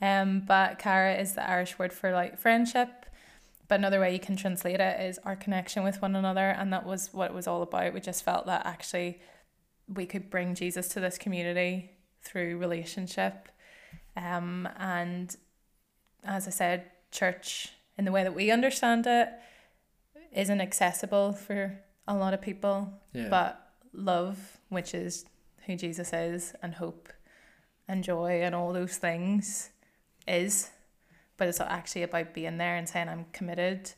Um, 0.00 0.42
but 0.46 0.78
Cara 0.78 1.14
is 1.14 1.34
the 1.34 1.48
Irish 1.48 1.78
word 1.78 1.92
for 1.92 2.12
like 2.12 2.38
friendship. 2.38 3.06
But 3.68 3.80
another 3.80 3.98
way 3.98 4.12
you 4.12 4.20
can 4.20 4.36
translate 4.36 4.78
it 4.78 5.00
is 5.00 5.18
our 5.24 5.34
connection 5.34 5.82
with 5.82 6.00
one 6.00 6.14
another, 6.14 6.50
and 6.50 6.72
that 6.72 6.86
was 6.86 7.12
what 7.12 7.30
it 7.30 7.34
was 7.34 7.48
all 7.48 7.62
about. 7.62 7.94
We 7.94 8.00
just 8.00 8.24
felt 8.24 8.46
that 8.46 8.64
actually 8.64 9.20
we 9.88 10.06
could 10.06 10.30
bring 10.30 10.54
Jesus 10.54 10.88
to 10.88 11.00
this 11.00 11.18
community 11.18 11.90
through 12.22 12.58
relationship. 12.58 13.48
Um, 14.16 14.68
and 14.78 15.34
as 16.24 16.46
I 16.46 16.50
said, 16.50 16.90
church 17.10 17.70
in 17.98 18.04
the 18.04 18.12
way 18.12 18.22
that 18.22 18.34
we 18.34 18.50
understand 18.50 19.06
it 19.06 19.28
isn't 20.32 20.60
accessible 20.60 21.32
for 21.32 21.80
a 22.08 22.14
lot 22.14 22.34
of 22.34 22.40
people. 22.40 22.92
Yeah. 23.12 23.28
But 23.28 23.60
love, 23.92 24.58
which 24.68 24.94
is 24.94 25.24
who 25.66 25.76
Jesus 25.76 26.12
is, 26.12 26.54
and 26.62 26.74
hope 26.74 27.08
and 27.88 28.02
joy 28.04 28.42
and 28.42 28.54
all 28.54 28.72
those 28.72 28.96
things 28.96 29.70
is. 30.26 30.70
But 31.36 31.48
it's 31.48 31.60
actually 31.60 32.02
about 32.02 32.32
being 32.34 32.56
there 32.58 32.76
and 32.76 32.88
saying, 32.88 33.08
I'm 33.08 33.26
committed. 33.32 33.92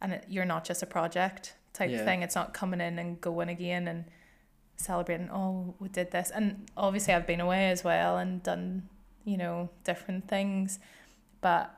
And 0.00 0.12
it, 0.14 0.24
you're 0.28 0.44
not 0.44 0.64
just 0.64 0.82
a 0.82 0.86
project 0.86 1.54
type 1.72 1.90
Yeah. 1.90 2.04
thing. 2.04 2.22
It's 2.22 2.34
not 2.34 2.52
coming 2.52 2.80
in 2.80 2.98
and 2.98 3.20
going 3.20 3.48
again 3.48 3.86
and 3.88 4.04
celebrating, 4.76 5.30
oh, 5.30 5.74
we 5.78 5.88
did 5.88 6.10
this. 6.10 6.30
And 6.30 6.68
obviously, 6.76 7.14
I've 7.14 7.26
been 7.26 7.40
away 7.40 7.70
as 7.70 7.84
well 7.84 8.18
and 8.18 8.42
done, 8.42 8.88
you 9.24 9.36
know, 9.36 9.70
different 9.84 10.26
things. 10.28 10.78
But 11.40 11.72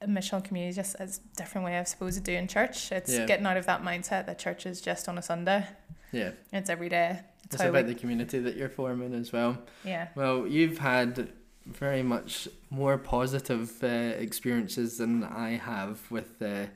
a 0.00 0.06
missional 0.06 0.42
community 0.44 0.74
just 0.76 0.96
is 1.00 1.20
a 1.32 1.36
different 1.36 1.64
way, 1.64 1.78
I 1.78 1.82
suppose, 1.84 2.16
of 2.16 2.24
doing 2.24 2.46
church. 2.46 2.92
It's 2.92 3.12
Yeah. 3.12 3.26
getting 3.26 3.46
out 3.46 3.56
of 3.56 3.66
that 3.66 3.82
mindset 3.82 4.26
that 4.26 4.38
church 4.38 4.66
is 4.66 4.80
just 4.80 5.08
on 5.08 5.18
a 5.18 5.22
Sunday. 5.22 5.66
Yeah. 6.12 6.30
It's 6.52 6.70
every 6.70 6.88
day. 6.88 7.20
It's, 7.44 7.54
It's 7.56 7.64
about 7.64 7.86
we, 7.86 7.92
the 7.94 7.98
community 7.98 8.38
that 8.38 8.56
you're 8.56 8.68
forming 8.68 9.14
as 9.14 9.32
well. 9.32 9.58
yeah. 9.84 10.08
Well, 10.14 10.46
you've 10.46 10.78
had 10.78 11.30
very 11.66 12.02
much 12.02 12.48
more 12.70 12.96
positive 12.96 13.82
uh, 13.82 13.86
experiences 13.86 14.98
than 14.98 15.22
I 15.24 15.50
have 15.56 16.10
with 16.10 16.40
uh, 16.40 16.66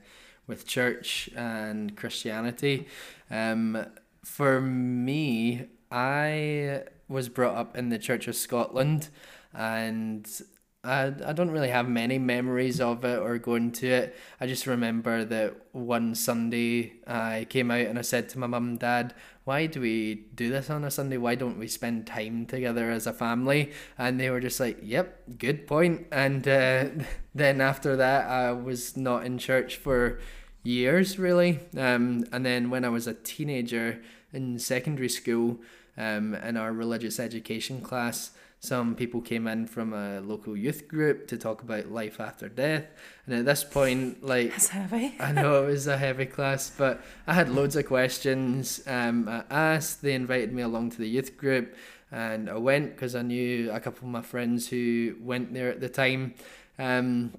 with 0.45 0.67
church 0.67 1.29
and 1.35 1.95
Christianity. 1.95 2.87
Um, 3.31 3.85
for 4.23 4.59
me, 4.61 5.67
I 5.89 6.83
was 7.07 7.29
brought 7.29 7.55
up 7.55 7.77
in 7.77 7.89
the 7.89 7.97
Church 7.97 8.27
of 8.27 8.35
Scotland, 8.35 9.09
and 9.53 10.27
I, 10.85 11.13
I 11.25 11.31
don't 11.31 11.51
really 11.51 11.69
have 11.69 11.87
many 11.87 12.19
memories 12.19 12.81
of 12.81 13.05
it 13.05 13.19
or 13.19 13.37
going 13.37 13.71
to 13.73 13.87
it. 13.87 14.15
I 14.41 14.47
just 14.47 14.67
remember 14.67 15.23
that 15.23 15.55
one 15.71 16.13
Sunday 16.13 16.95
I 17.07 17.47
came 17.49 17.71
out 17.71 17.87
and 17.87 17.97
I 17.97 18.01
said 18.01 18.27
to 18.29 18.39
my 18.39 18.47
mum 18.47 18.67
and 18.67 18.79
dad, 18.79 19.13
why 19.45 19.67
do 19.67 19.79
we 19.79 20.25
do 20.35 20.49
this 20.49 20.69
on 20.69 20.83
a 20.83 20.91
Sunday? 20.91 21.15
Why 21.15 21.35
don't 21.35 21.57
we 21.57 21.67
spend 21.69 22.05
time 22.05 22.45
together 22.45 22.91
as 22.91 23.07
a 23.07 23.13
family? 23.13 23.71
And 23.97 24.19
they 24.19 24.29
were 24.29 24.41
just 24.41 24.59
like, 24.59 24.77
yep, 24.83 25.23
good 25.37 25.67
point. 25.67 26.07
And 26.11 26.45
uh, 26.45 26.87
then 27.35 27.61
after 27.61 27.95
that, 27.95 28.27
I 28.27 28.51
was 28.51 28.97
not 28.97 29.25
in 29.25 29.37
church 29.37 29.77
for 29.77 30.19
years, 30.63 31.17
really. 31.17 31.59
Um, 31.77 32.25
and 32.33 32.45
then 32.45 32.69
when 32.69 32.83
I 32.83 32.89
was 32.89 33.07
a 33.07 33.13
teenager 33.13 34.01
in 34.33 34.59
secondary 34.59 35.09
school, 35.09 35.61
um, 35.97 36.33
in 36.35 36.57
our 36.57 36.73
religious 36.73 37.19
education 37.19 37.79
class, 37.81 38.31
some 38.63 38.95
people 38.95 39.19
came 39.19 39.45
in 39.45 39.67
from 39.67 39.91
a 39.91 40.21
local 40.21 40.55
youth 40.55 40.87
group 40.87 41.27
to 41.27 41.37
talk 41.37 41.63
about 41.63 41.91
life 41.91 42.21
after 42.21 42.47
death. 42.47 42.85
And 43.25 43.35
at 43.35 43.43
this 43.43 43.61
point, 43.61 44.23
like, 44.23 44.51
That's 44.51 44.69
heavy. 44.69 45.15
I 45.19 45.33
know 45.33 45.63
it 45.63 45.67
was 45.67 45.85
a 45.85 45.97
heavy 45.97 46.27
class, 46.27 46.71
but 46.77 47.03
I 47.27 47.33
had 47.33 47.49
loads 47.49 47.75
of 47.75 47.85
questions. 47.85 48.81
Um, 48.87 49.27
I 49.27 49.43
asked, 49.49 50.01
they 50.01 50.13
invited 50.13 50.53
me 50.53 50.61
along 50.61 50.91
to 50.91 50.99
the 50.99 51.09
youth 51.09 51.35
group, 51.35 51.75
and 52.09 52.49
I 52.49 52.55
went 52.55 52.95
because 52.95 53.15
I 53.15 53.21
knew 53.21 53.69
a 53.69 53.81
couple 53.81 54.07
of 54.07 54.13
my 54.13 54.21
friends 54.21 54.69
who 54.69 55.17
went 55.19 55.53
there 55.53 55.69
at 55.69 55.81
the 55.81 55.89
time. 55.89 56.33
Um, 56.79 57.33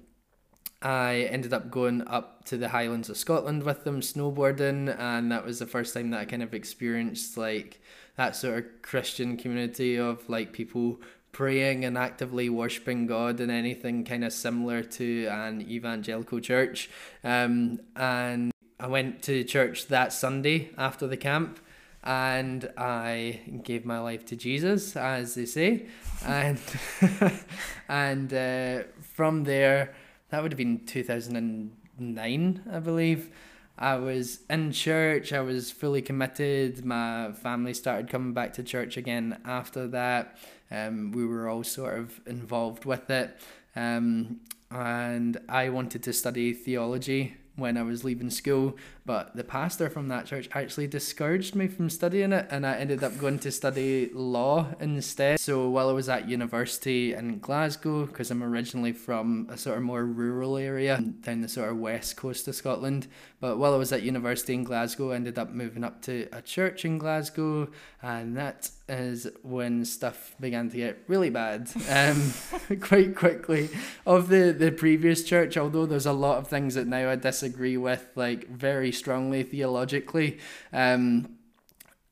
I 0.83 1.27
ended 1.31 1.53
up 1.53 1.71
going 1.71 2.07
up 2.07 2.45
to 2.45 2.57
the 2.57 2.69
Highlands 2.69 3.09
of 3.09 3.17
Scotland 3.17 3.63
with 3.63 3.83
them 3.83 4.01
snowboarding, 4.01 4.95
and 4.99 5.31
that 5.31 5.43
was 5.43 5.57
the 5.57 5.65
first 5.65 5.95
time 5.95 6.11
that 6.11 6.19
I 6.19 6.25
kind 6.25 6.43
of 6.43 6.53
experienced 6.53 7.35
like 7.35 7.79
that 8.17 8.35
sort 8.35 8.57
of 8.57 8.81
Christian 8.81 9.37
community 9.37 9.97
of 9.97 10.27
like 10.29 10.53
people 10.53 11.01
praying 11.35 11.83
and 11.83 11.97
actively 11.97 12.47
worshiping 12.47 13.05
God 13.05 13.41
and 13.41 13.51
anything 13.51 14.05
kind 14.05 14.23
of 14.23 14.31
similar 14.31 14.81
to 14.81 15.25
an 15.25 15.61
evangelical 15.69 16.39
church. 16.39 16.89
Um, 17.25 17.81
and 17.93 18.53
I 18.79 18.87
went 18.87 19.21
to 19.23 19.43
church 19.43 19.87
that 19.87 20.13
Sunday 20.13 20.69
after 20.77 21.07
the 21.07 21.17
camp 21.17 21.59
and 22.05 22.71
I 22.77 23.41
gave 23.63 23.85
my 23.85 23.99
life 23.99 24.25
to 24.27 24.37
Jesus, 24.37 24.95
as 24.95 25.35
they 25.35 25.45
say. 25.45 25.87
And 26.25 26.57
and 27.89 28.33
uh, 28.33 28.83
from 29.01 29.43
there, 29.43 29.93
that 30.29 30.41
would 30.41 30.53
have 30.53 30.57
been 30.57 30.85
2009, 30.85 32.63
I 32.71 32.79
believe. 32.79 33.29
I 33.77 33.95
was 33.97 34.39
in 34.49 34.71
church, 34.71 35.33
I 35.33 35.41
was 35.41 35.69
fully 35.69 36.01
committed. 36.01 36.85
My 36.85 37.33
family 37.33 37.73
started 37.73 38.09
coming 38.09 38.33
back 38.33 38.53
to 38.53 38.63
church 38.63 38.95
again 38.95 39.41
after 39.43 39.85
that. 39.89 40.37
Um, 40.75 41.11
we 41.11 41.25
were 41.25 41.47
all 41.47 41.63
sort 41.63 41.97
of 41.97 42.19
involved 42.25 42.83
with 42.83 43.09
it. 43.09 43.39
Um, 43.75 44.41
and 44.69 45.37
I 45.47 45.69
wanted 45.69 46.03
to 46.03 46.13
study 46.13 46.51
theology 46.53 47.37
when 47.55 47.77
I 47.77 47.83
was 47.83 48.03
leaving 48.03 48.29
school, 48.29 48.75
but 49.05 49.35
the 49.35 49.43
pastor 49.43 49.89
from 49.89 50.07
that 50.07 50.25
church 50.25 50.49
actually 50.53 50.87
discouraged 50.87 51.55
me 51.55 51.67
from 51.67 51.89
studying 51.89 52.33
it, 52.33 52.47
and 52.49 52.65
I 52.65 52.77
ended 52.77 53.03
up 53.03 53.17
going 53.19 53.37
to 53.39 53.51
study 53.51 54.09
law 54.13 54.67
instead. 54.79 55.39
So 55.39 55.69
while 55.69 55.89
I 55.89 55.93
was 55.93 56.09
at 56.09 56.27
university 56.27 57.13
in 57.13 57.39
Glasgow, 57.39 58.07
because 58.07 58.31
I'm 58.31 58.43
originally 58.43 58.93
from 58.93 59.47
a 59.51 59.57
sort 59.57 59.77
of 59.77 59.83
more 59.83 60.03
rural 60.03 60.57
area 60.57 60.97
down 61.21 61.41
the 61.41 61.47
sort 61.47 61.69
of 61.69 61.77
west 61.77 62.17
coast 62.17 62.47
of 62.47 62.55
Scotland, 62.55 63.07
but 63.39 63.59
while 63.59 63.75
I 63.75 63.77
was 63.77 63.91
at 63.91 64.01
university 64.01 64.55
in 64.55 64.63
Glasgow, 64.63 65.11
I 65.11 65.15
ended 65.15 65.37
up 65.37 65.51
moving 65.51 65.83
up 65.83 66.01
to 66.03 66.27
a 66.31 66.41
church 66.41 66.83
in 66.83 66.97
Glasgow, 66.97 67.69
and 68.01 68.35
that 68.37 68.71
is 68.89 69.27
when 69.43 69.85
stuff 69.85 70.35
began 70.39 70.69
to 70.69 70.77
get 70.77 71.03
really 71.07 71.29
bad 71.29 71.69
um, 71.89 72.33
quite 72.81 73.15
quickly. 73.15 73.69
Of 74.05 74.29
the, 74.29 74.51
the 74.51 74.71
previous 74.71 75.23
church, 75.23 75.57
although 75.57 75.85
there's 75.85 76.05
a 76.05 76.13
lot 76.13 76.39
of 76.39 76.47
things 76.47 76.73
that 76.73 76.87
now 76.87 77.09
I 77.09 77.15
disagree 77.15 77.77
with, 77.77 78.07
like 78.15 78.47
very 78.47 78.91
strongly 78.97 79.43
theologically, 79.43 80.39
um, 80.73 81.37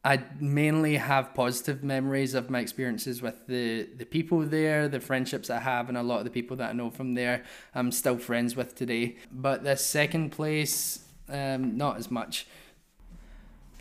I 0.05 0.21
mainly 0.39 0.97
have 0.97 1.33
positive 1.33 1.81
memories 1.81 2.33
of 2.33 2.49
my 2.49 2.59
experiences 2.59 3.21
with 3.21 3.47
the, 3.47 3.87
the 3.97 4.05
people 4.05 4.41
there, 4.41 4.89
the 4.89 4.99
friendships 4.99 5.49
I 5.49 5.59
have, 5.59 5.87
and 5.87 5.97
a 5.97 6.03
lot 6.03 6.19
of 6.19 6.25
the 6.25 6.29
people 6.29 6.57
that 6.57 6.71
I 6.71 6.73
know 6.73 6.89
from 6.89 7.13
there 7.13 7.43
I'm 7.73 7.91
still 7.91 8.17
friends 8.17 8.55
with 8.55 8.75
today. 8.75 9.15
But 9.31 9.63
this 9.63 9.85
second 9.85 10.31
place, 10.31 11.05
um, 11.29 11.77
not 11.77 11.97
as 11.97 12.11
much 12.11 12.47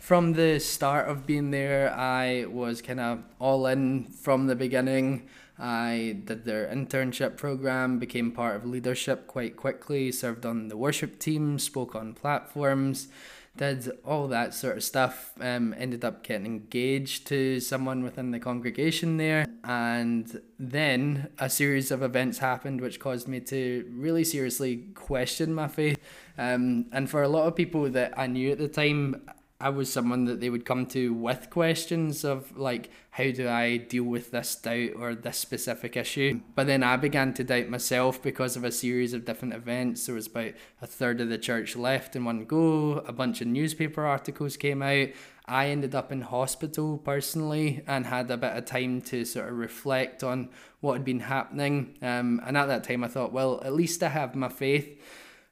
from 0.03 0.33
the 0.33 0.59
start 0.59 1.07
of 1.07 1.25
being 1.25 1.51
there, 1.51 1.89
I 1.93 2.43
was 2.49 2.81
kind 2.81 2.99
of 2.99 3.23
all 3.39 3.65
in 3.67 4.03
from 4.03 4.47
the 4.47 4.55
beginning. 4.55 5.29
I 5.57 6.21
did 6.25 6.45
their 6.45 6.65
internship 6.67 7.37
program, 7.37 7.99
became 7.99 8.31
part 8.31 8.55
of 8.55 8.65
leadership 8.65 9.27
quite 9.27 9.55
quickly, 9.55 10.11
served 10.11 10.45
on 10.45 10.67
the 10.67 10.77
worship 10.77 11.19
team, 11.19 11.59
spoke 11.59 11.95
on 11.95 12.13
platforms, 12.13 13.07
did 13.55 13.91
all 14.03 14.27
that 14.29 14.53
sort 14.53 14.77
of 14.77 14.83
stuff. 14.83 15.31
Um, 15.39 15.75
ended 15.77 16.03
up 16.03 16.23
getting 16.23 16.47
engaged 16.47 17.27
to 17.27 17.59
someone 17.59 18.03
within 18.03 18.31
the 18.31 18.39
congregation 18.39 19.17
there, 19.17 19.45
and 19.63 20.41
then 20.57 21.29
a 21.37 21.49
series 21.49 21.91
of 21.91 22.01
events 22.01 22.39
happened 22.39 22.81
which 22.81 22.99
caused 22.99 23.27
me 23.27 23.39
to 23.41 23.87
really 23.93 24.23
seriously 24.23 24.87
question 24.95 25.53
my 25.53 25.67
faith. 25.67 25.99
Um, 26.37 26.87
and 26.91 27.07
for 27.07 27.21
a 27.21 27.27
lot 27.27 27.47
of 27.47 27.55
people 27.55 27.89
that 27.91 28.17
I 28.17 28.25
knew 28.25 28.51
at 28.51 28.57
the 28.57 28.67
time, 28.67 29.29
I 29.59 29.69
was 29.69 29.91
someone 29.91 30.25
that 30.25 30.41
they 30.41 30.49
would 30.49 30.65
come 30.65 30.85
to 30.87 31.13
with 31.13 31.49
questions 31.49 32.25
of 32.25 32.57
like, 32.57 32.89
how 33.11 33.31
do 33.31 33.47
I 33.47 33.77
deal 33.77 34.03
with 34.03 34.31
this 34.31 34.55
doubt 34.55 34.91
or 34.97 35.15
this 35.15 35.37
specific 35.37 35.95
issue? 35.95 36.41
But 36.53 36.67
then 36.67 36.83
I 36.83 36.97
began 36.97 37.33
to 37.35 37.43
doubt 37.43 37.69
myself 37.69 38.21
because 38.21 38.57
of 38.57 38.65
a 38.65 38.71
series 38.71 39.13
of 39.13 39.23
different 39.23 39.53
events. 39.53 40.05
There 40.05 40.15
was 40.15 40.27
about 40.27 40.53
a 40.81 40.87
third 40.87 41.21
of 41.21 41.29
the 41.29 41.37
church 41.37 41.75
left 41.75 42.15
in 42.15 42.25
one 42.25 42.43
go, 42.45 43.03
a 43.07 43.13
bunch 43.13 43.39
of 43.39 43.47
newspaper 43.47 44.05
articles 44.05 44.57
came 44.57 44.81
out. 44.81 45.09
I 45.45 45.67
ended 45.67 45.93
up 45.93 46.11
in 46.11 46.21
hospital 46.21 46.97
personally 46.97 47.83
and 47.87 48.05
had 48.05 48.31
a 48.31 48.37
bit 48.37 48.57
of 48.57 48.65
time 48.65 49.01
to 49.01 49.25
sort 49.25 49.49
of 49.49 49.57
reflect 49.57 50.23
on 50.23 50.49
what 50.79 50.93
had 50.93 51.05
been 51.05 51.19
happening. 51.19 51.97
Um, 52.01 52.41
and 52.45 52.57
at 52.57 52.67
that 52.67 52.83
time, 52.83 53.03
I 53.03 53.07
thought, 53.09 53.33
well, 53.33 53.61
at 53.63 53.73
least 53.73 54.03
I 54.03 54.09
have 54.09 54.35
my 54.35 54.49
faith. 54.49 55.01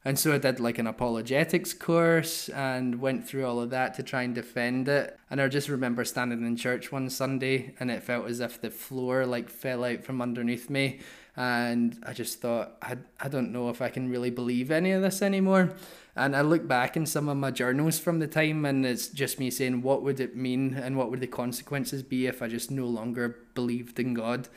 And 0.04 0.18
so 0.18 0.34
I 0.34 0.40
did 0.40 0.60
like 0.60 0.80
an 0.80 0.88
apologetics 0.88 1.74
course 1.74 2.50
and 2.50 3.00
went 3.00 3.28
through 3.28 3.46
all 3.46 3.62
of 3.62 3.70
that 3.70 3.94
to 3.96 4.04
try 4.04 4.24
and 4.24 4.34
defend 4.34 4.88
it. 4.88 5.20
And 5.30 5.40
I 5.40 5.48
just 5.48 5.70
remember 5.70 6.04
standing 6.06 6.44
in 6.44 6.56
church 6.56 6.92
one 6.92 7.10
Sunday 7.10 7.76
and 7.80 7.92
it 7.92 8.02
felt 8.02 8.28
as 8.28 8.40
if 8.40 8.60
the 8.60 8.72
floor 8.72 9.28
like 9.28 9.48
fell 9.48 9.84
out 9.84 10.04
from 10.04 10.20
underneath 10.20 10.72
me. 10.72 11.02
And 11.38 12.00
I 12.04 12.14
just 12.14 12.42
thought, 12.42 12.78
I, 12.82 12.98
I 13.20 13.28
don't 13.28 13.52
know 13.52 13.70
if 13.70 13.80
I 13.80 13.90
can 13.90 14.10
really 14.10 14.32
believe 14.32 14.72
any 14.72 14.92
of 14.92 15.04
this 15.04 15.22
anymore. 15.22 15.76
And 16.16 16.36
I 16.36 16.42
look 16.42 16.68
back 16.68 16.98
in 16.98 17.06
some 17.06 17.30
of 17.30 17.38
my 17.38 17.52
journals 17.52 18.00
from 18.00 18.18
the 18.18 18.28
time 18.28 18.66
and 18.66 18.84
it's 18.86 19.08
just 19.08 19.40
me 19.40 19.52
saying, 19.52 19.84
what 19.84 20.02
would 20.02 20.20
it 20.20 20.36
mean 20.36 20.74
and 20.74 20.98
what 20.98 21.12
would 21.12 21.20
the 21.20 21.28
consequences 21.28 22.02
be 22.02 22.26
if 22.26 22.42
I 22.42 22.48
just 22.48 22.72
no 22.72 22.88
longer 22.88 23.38
believed 23.54 24.00
in 24.00 24.16
God? 24.16 24.50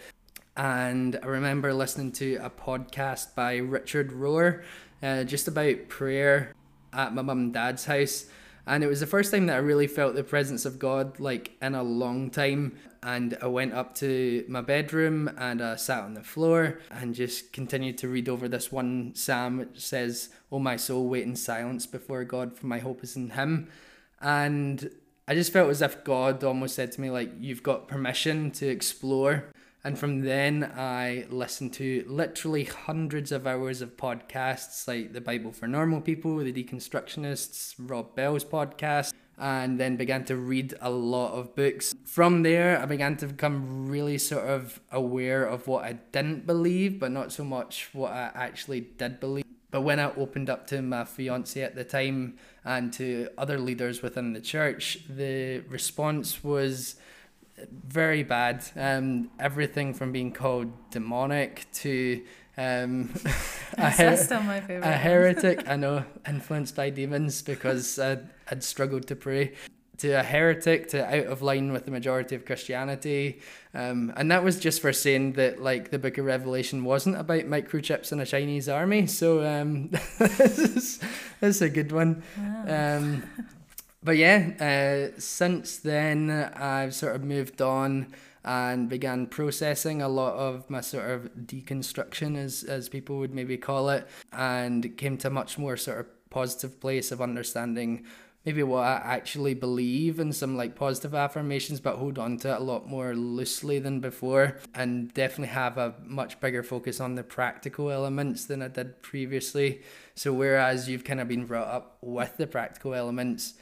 And 0.57 1.19
I 1.21 1.27
remember 1.27 1.75
listening 1.75 2.13
to 2.13 2.37
a 2.37 2.49
podcast 2.49 3.35
by 3.35 3.57
Richard 3.57 4.13
Rohr 4.13 4.63
uh, 5.05 5.23
just 5.23 5.47
about 5.47 5.89
prayer 5.89 6.55
at 6.93 7.15
my 7.15 7.23
mum 7.23 7.39
and 7.39 7.55
dad's 7.55 7.85
house. 7.85 8.27
And 8.67 8.83
it 8.83 8.87
was 8.87 9.01
the 9.01 9.07
first 9.07 9.31
time 9.31 9.47
that 9.47 9.57
I 9.57 9.59
really 9.59 9.87
felt 9.87 10.15
the 10.15 10.25
presence 10.25 10.65
of 10.65 10.79
God 10.79 11.21
like 11.21 11.53
in 11.61 11.75
a 11.75 11.83
long 11.83 12.31
time. 12.31 12.79
And 13.03 13.37
I 13.43 13.47
went 13.49 13.75
up 13.75 13.95
to 13.97 14.47
my 14.49 14.63
bedroom 14.63 15.31
and 15.37 15.61
I 15.61 15.77
sat 15.77 16.03
on 16.03 16.15
the 16.15 16.23
floor 16.23 16.81
and 16.91 17.15
just 17.15 17.53
continued 17.53 17.99
to 17.99 18.09
read 18.09 18.31
over 18.31 18.49
this 18.49 18.73
one 18.73 19.15
psalm 19.15 19.59
which 19.59 19.79
says, 19.79 20.31
Oh, 20.51 20.59
my 20.59 20.77
soul, 20.77 21.07
wait 21.07 21.25
in 21.25 21.37
silence 21.37 21.87
before 21.87 22.25
God, 22.25 22.57
for 22.57 22.67
my 22.67 22.79
hope 22.79 23.05
is 23.05 23.15
in 23.15 23.31
Him. 23.31 23.69
And 24.23 24.91
I 25.29 25.35
just 25.35 25.53
felt 25.53 25.69
as 25.69 25.83
if 25.83 26.03
God 26.03 26.43
almost 26.43 26.75
said 26.75 26.93
to 26.93 27.01
me, 27.03 27.11
like, 27.11 27.33
you've 27.39 27.63
got 27.63 27.89
permission 27.89 28.51
to 28.53 28.67
explore 28.67 29.45
and 29.85 29.99
from 29.99 30.23
then, 30.23 30.73
I 30.77 31.27
listened 31.29 31.75
to 31.75 32.05
literally 32.09 32.65
hundreds 32.65 33.31
of 33.33 33.47
hours 33.47 33.83
of 33.83 33.99
podcasts 33.99 34.89
like 34.89 35.13
The 35.13 35.21
Bible 35.21 35.53
for 35.53 35.67
Normal 35.69 36.01
People, 36.01 36.39
The 36.39 36.53
Deconstructionists, 36.53 37.75
Rob 37.79 38.15
Bell's 38.17 38.47
podcast, 38.47 39.13
and 39.39 39.79
then 39.79 39.97
began 39.97 40.25
to 40.25 40.37
read 40.37 40.75
a 40.81 40.89
lot 40.89 41.35
of 41.35 41.55
books. 41.55 41.95
From 42.07 42.43
there, 42.45 42.81
I 42.81 42.87
began 42.87 43.19
to 43.19 43.27
become 43.27 43.87
really 43.87 44.17
sort 44.17 44.49
of 44.49 44.81
aware 44.91 45.45
of 45.45 45.69
what 45.69 45.85
I 45.85 45.99
didn't 46.13 46.47
believe, 46.47 46.99
but 46.99 47.11
not 47.11 47.31
so 47.31 47.45
much 47.45 47.91
what 47.93 48.13
I 48.13 48.31
actually 48.35 48.81
did 48.81 49.21
believe. 49.21 49.45
But 49.71 49.83
when 49.83 50.01
I 50.01 50.15
opened 50.15 50.49
up 50.49 50.67
to 50.69 50.81
my 50.81 51.05
fiance 51.05 51.61
at 51.61 51.75
the 51.75 51.85
time 51.85 52.39
and 52.65 52.93
to 52.95 53.29
other 53.37 53.59
leaders 53.59 54.03
within 54.03 54.33
the 54.33 54.41
church, 54.41 55.01
the 55.11 55.59
response 55.69 56.43
was 56.43 56.95
very 57.87 58.23
bad. 58.23 58.65
Um, 58.77 59.31
everything 59.39 59.95
from 59.95 60.13
being 60.13 60.33
called 60.33 60.73
demonic 60.91 61.67
to 61.75 62.23
um, 62.57 63.11
a, 63.79 63.91
her- 63.91 64.05
a 64.83 64.93
heretic. 64.97 65.69
I 65.69 65.77
know, 65.77 66.05
influenced 66.29 66.77
by 66.77 66.91
demons 66.91 67.43
because 67.43 67.99
I'd, 67.99 68.29
I'd 68.51 68.63
struggled 68.65 69.07
to 69.09 69.17
pray. 69.17 69.53
To 69.99 70.11
a 70.11 70.25
heretic, 70.25 70.89
to 70.89 71.07
out 71.07 71.27
of 71.27 71.41
line 71.41 71.73
with 71.73 71.85
the 71.85 71.93
majority 71.93 72.35
of 72.35 72.45
Christianity, 72.45 73.41
um, 73.75 74.13
and 74.17 74.29
that 74.33 74.43
was 74.43 74.59
just 74.59 74.83
for 74.83 74.93
saying 74.93 75.35
that 75.35 75.63
like 75.63 75.91
the 75.93 76.01
Book 76.01 76.19
of 76.19 76.25
Revelation 76.25 76.83
wasn't 76.83 77.17
about 77.17 77.43
microchips 77.45 78.11
in 78.11 78.19
a 78.19 78.27
Chinese 78.27 78.69
army. 78.69 79.07
So 79.07 79.45
um, 79.47 79.91
this 80.19 80.59
is, 80.59 80.99
this 81.41 81.57
is 81.57 81.63
a 81.63 81.69
good 81.71 81.93
one. 81.93 82.25
Wow. 82.37 83.21
But 84.05 84.19
yeah, 84.19 84.51
uh, 84.61 85.19
since 85.19 85.79
then 85.79 86.31
I've 86.31 86.95
sort 86.95 87.17
of 87.17 87.25
moved 87.25 87.63
on 87.63 88.13
and 88.45 88.91
began 88.91 89.27
processing 89.27 90.03
a 90.03 90.09
lot 90.09 90.35
of 90.35 90.69
my 90.69 90.83
sort 90.83 91.11
of 91.11 91.31
deconstruction, 91.47 92.37
as 92.37 92.63
as 92.65 92.91
people 92.91 93.19
would 93.19 93.35
maybe 93.35 93.57
call 93.57 93.89
it, 93.89 94.07
and 94.31 94.95
came 94.99 95.17
to 95.19 95.29
a 95.29 95.31
much 95.31 95.57
more 95.57 95.79
sort 95.79 96.01
of 96.01 96.07
positive 96.29 96.81
place 96.81 97.11
of 97.13 97.23
understanding 97.23 98.05
maybe 98.45 98.63
what 98.63 98.85
I 98.85 98.97
actually 98.97 99.55
believe 99.55 100.21
and 100.21 100.35
some 100.35 100.55
like 100.55 100.75
positive 100.75 101.15
affirmations, 101.15 101.81
but 101.81 101.97
hold 101.97 102.19
on 102.19 102.37
to 102.39 102.53
it 102.53 102.61
a 102.61 102.63
lot 102.63 102.87
more 102.87 103.15
loosely 103.15 103.79
than 103.79 104.01
before, 104.01 104.59
and 104.75 105.15
definitely 105.15 105.55
have 105.55 105.79
a 105.79 105.95
much 106.05 106.39
bigger 106.41 106.63
focus 106.63 107.01
on 107.01 107.15
the 107.15 107.23
practical 107.23 107.91
elements 107.91 108.45
than 108.45 108.61
I 108.61 108.69
did 108.69 109.01
previously. 109.01 109.81
So, 110.15 110.35
whereas 110.35 110.91
you've 110.91 111.05
kind 111.05 111.21
of 111.21 111.29
been 111.29 111.47
brought 111.47 111.69
up 111.69 111.97
with 112.03 112.37
the 112.37 112.47
practical 112.47 112.93
elements, 112.93 113.55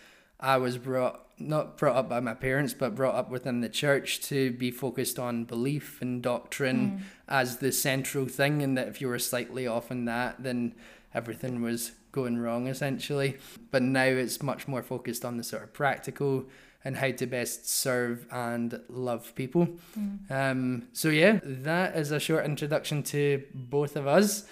I 0.42 0.58
was 0.58 0.76
brought 0.76 1.20
not 1.38 1.76
brought 1.76 1.96
up 1.96 2.08
by 2.08 2.20
my 2.20 2.34
parents, 2.34 2.74
but 2.74 2.94
brought 2.94 3.14
up 3.14 3.30
within 3.30 3.60
the 3.60 3.68
church 3.68 4.20
to 4.20 4.52
be 4.52 4.70
focused 4.70 5.18
on 5.18 5.44
belief 5.44 6.00
and 6.00 6.22
doctrine 6.22 6.90
mm. 6.90 7.02
as 7.28 7.56
the 7.58 7.72
central 7.72 8.26
thing, 8.26 8.62
and 8.62 8.76
that 8.76 8.88
if 8.88 9.00
you 9.00 9.08
were 9.08 9.18
slightly 9.18 9.66
off 9.66 9.90
in 9.90 10.04
that, 10.04 10.42
then 10.42 10.74
everything 11.14 11.62
was 11.62 11.92
going 12.12 12.38
wrong 12.38 12.66
essentially. 12.66 13.38
But 13.70 13.82
now 13.82 14.04
it's 14.04 14.42
much 14.42 14.68
more 14.68 14.82
focused 14.82 15.24
on 15.24 15.36
the 15.36 15.44
sort 15.44 15.62
of 15.62 15.72
practical 15.72 16.46
and 16.84 16.96
how 16.96 17.12
to 17.12 17.26
best 17.26 17.68
serve 17.68 18.26
and 18.30 18.80
love 18.88 19.34
people. 19.34 19.68
Mm. 19.98 20.30
Um, 20.30 20.88
so 20.92 21.08
yeah, 21.08 21.38
that 21.42 21.96
is 21.96 22.10
a 22.10 22.20
short 22.20 22.44
introduction 22.44 23.02
to 23.04 23.42
both 23.54 23.96
of 23.96 24.06
us. 24.06 24.44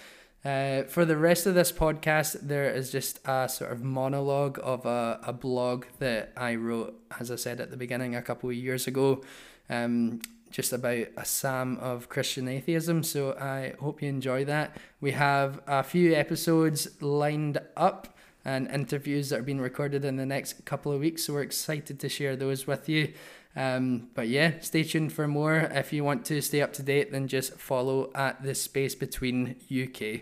Uh, 0.43 0.83
for 0.83 1.05
the 1.05 1.17
rest 1.17 1.45
of 1.45 1.53
this 1.53 1.71
podcast, 1.71 2.35
there 2.41 2.69
is 2.71 2.91
just 2.91 3.19
a 3.25 3.47
sort 3.47 3.71
of 3.71 3.83
monologue 3.83 4.59
of 4.63 4.85
a, 4.85 5.19
a 5.23 5.31
blog 5.31 5.85
that 5.99 6.33
I 6.35 6.55
wrote, 6.55 6.99
as 7.19 7.29
I 7.29 7.35
said 7.35 7.61
at 7.61 7.69
the 7.69 7.77
beginning, 7.77 8.15
a 8.15 8.23
couple 8.23 8.49
of 8.49 8.55
years 8.55 8.87
ago, 8.87 9.21
um, 9.69 10.19
just 10.49 10.73
about 10.73 11.07
a 11.15 11.25
Psalm 11.25 11.77
of 11.77 12.09
Christian 12.09 12.47
atheism. 12.47 13.03
So 13.03 13.33
I 13.39 13.75
hope 13.79 14.01
you 14.01 14.09
enjoy 14.09 14.43
that. 14.45 14.77
We 14.99 15.11
have 15.11 15.61
a 15.67 15.83
few 15.83 16.15
episodes 16.15 17.01
lined 17.01 17.59
up 17.77 18.17
and 18.43 18.67
interviews 18.71 19.29
that 19.29 19.39
are 19.39 19.43
being 19.43 19.61
recorded 19.61 20.03
in 20.03 20.15
the 20.15 20.25
next 20.25 20.65
couple 20.65 20.91
of 20.91 20.99
weeks. 20.99 21.25
So 21.25 21.33
we're 21.33 21.43
excited 21.43 21.99
to 21.99 22.09
share 22.09 22.35
those 22.35 22.65
with 22.65 22.89
you. 22.89 23.13
Um, 23.55 24.09
but 24.13 24.27
yeah, 24.27 24.59
stay 24.61 24.83
tuned 24.83 25.11
for 25.13 25.27
more. 25.27 25.55
If 25.55 25.91
you 25.91 26.03
want 26.03 26.25
to 26.25 26.41
stay 26.41 26.61
up 26.61 26.73
to 26.73 26.83
date, 26.83 27.11
then 27.11 27.27
just 27.27 27.55
follow 27.55 28.11
at 28.15 28.43
the 28.43 28.55
space 28.55 28.95
between 28.95 29.55
UK. 29.69 30.21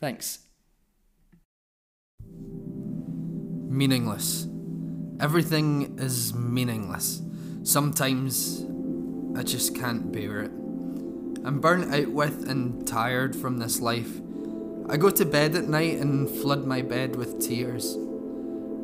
Thanks. 0.00 0.40
Meaningless. 3.68 4.46
Everything 5.20 5.98
is 5.98 6.34
meaningless. 6.34 7.22
Sometimes 7.62 8.64
I 9.36 9.42
just 9.42 9.74
can't 9.74 10.10
bear 10.10 10.42
it. 10.42 10.50
I'm 11.44 11.60
burnt 11.60 11.92
out 11.94 12.08
with 12.08 12.48
and 12.48 12.86
tired 12.86 13.36
from 13.36 13.58
this 13.58 13.80
life. 13.80 14.20
I 14.88 14.96
go 14.96 15.10
to 15.10 15.24
bed 15.24 15.54
at 15.54 15.68
night 15.68 15.98
and 15.98 16.28
flood 16.28 16.66
my 16.66 16.82
bed 16.82 17.16
with 17.16 17.40
tears. 17.40 17.96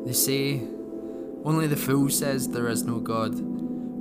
They 0.05 0.13
say, 0.13 0.61
only 1.43 1.67
the 1.67 1.75
fool 1.75 2.09
says 2.09 2.49
there 2.49 2.67
is 2.67 2.83
no 2.83 2.99
God. 2.99 3.48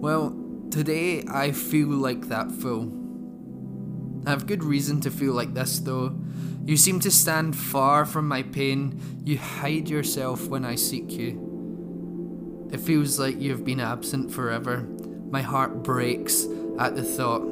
Well, 0.01 0.33
today 0.71 1.25
I 1.29 1.51
feel 1.51 1.89
like 1.89 2.29
that 2.29 2.53
fool. 2.53 2.93
I 4.25 4.31
have 4.31 4.47
good 4.47 4.63
reason 4.63 5.01
to 5.01 5.11
feel 5.11 5.33
like 5.33 5.55
this 5.55 5.81
though. 5.81 6.15
You 6.65 6.77
seem 6.77 7.01
to 7.01 7.11
stand 7.11 7.57
far 7.57 8.07
from 8.07 8.29
my 8.29 8.45
pain. 8.45 9.01
You 9.25 9.39
hide 9.39 9.89
yourself 9.89 10.47
when 10.47 10.65
I 10.65 10.77
seek 10.77 11.11
you. 11.11 12.69
It 12.73 12.79
feels 12.79 13.19
like 13.19 13.41
you 13.41 13.51
have 13.51 13.65
been 13.65 13.81
absent 13.81 14.31
forever. 14.31 14.87
My 15.31 15.43
heart 15.43 15.83
breaks 15.83 16.47
at 16.79 16.95
the 16.95 17.03
thought. 17.03 17.43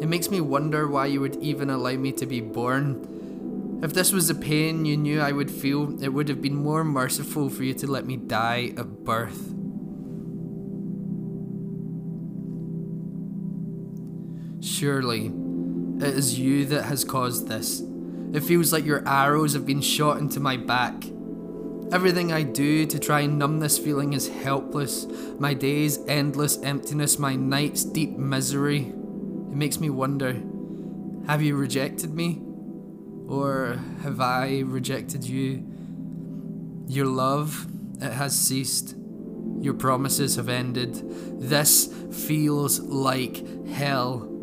It 0.00 0.06
makes 0.06 0.30
me 0.30 0.40
wonder 0.40 0.86
why 0.86 1.06
you 1.06 1.20
would 1.20 1.42
even 1.42 1.70
allow 1.70 1.96
me 1.96 2.12
to 2.12 2.26
be 2.26 2.40
born. 2.40 3.80
If 3.82 3.94
this 3.94 4.12
was 4.12 4.28
the 4.28 4.36
pain 4.36 4.84
you 4.84 4.96
knew 4.96 5.20
I 5.20 5.32
would 5.32 5.50
feel, 5.50 6.00
it 6.00 6.10
would 6.10 6.28
have 6.28 6.40
been 6.40 6.54
more 6.54 6.84
merciful 6.84 7.50
for 7.50 7.64
you 7.64 7.74
to 7.74 7.90
let 7.90 8.06
me 8.06 8.16
die 8.16 8.74
at 8.76 9.02
birth. 9.02 9.57
Surely, 14.78 15.32
it 15.96 16.14
is 16.14 16.38
you 16.38 16.64
that 16.66 16.84
has 16.84 17.02
caused 17.02 17.48
this. 17.48 17.82
It 18.32 18.44
feels 18.44 18.72
like 18.72 18.84
your 18.84 19.02
arrows 19.08 19.54
have 19.54 19.66
been 19.66 19.80
shot 19.80 20.18
into 20.18 20.38
my 20.38 20.56
back. 20.56 20.94
Everything 21.90 22.30
I 22.32 22.44
do 22.44 22.86
to 22.86 22.98
try 23.00 23.22
and 23.22 23.40
numb 23.40 23.58
this 23.58 23.76
feeling 23.76 24.12
is 24.12 24.28
helpless. 24.28 25.08
My 25.40 25.52
days, 25.52 25.98
endless 26.06 26.62
emptiness, 26.62 27.18
my 27.18 27.34
nights, 27.34 27.82
deep 27.82 28.10
misery. 28.10 28.82
It 28.82 29.56
makes 29.56 29.80
me 29.80 29.90
wonder 29.90 30.34
have 31.26 31.42
you 31.42 31.56
rejected 31.56 32.14
me? 32.14 32.40
Or 33.26 33.80
have 34.02 34.20
I 34.20 34.60
rejected 34.60 35.24
you? 35.24 35.66
Your 36.86 37.06
love, 37.06 37.66
it 38.00 38.12
has 38.12 38.38
ceased. 38.38 38.94
Your 39.60 39.74
promises 39.74 40.36
have 40.36 40.48
ended. 40.48 41.02
This 41.40 41.92
feels 42.12 42.78
like 42.78 43.66
hell. 43.66 44.36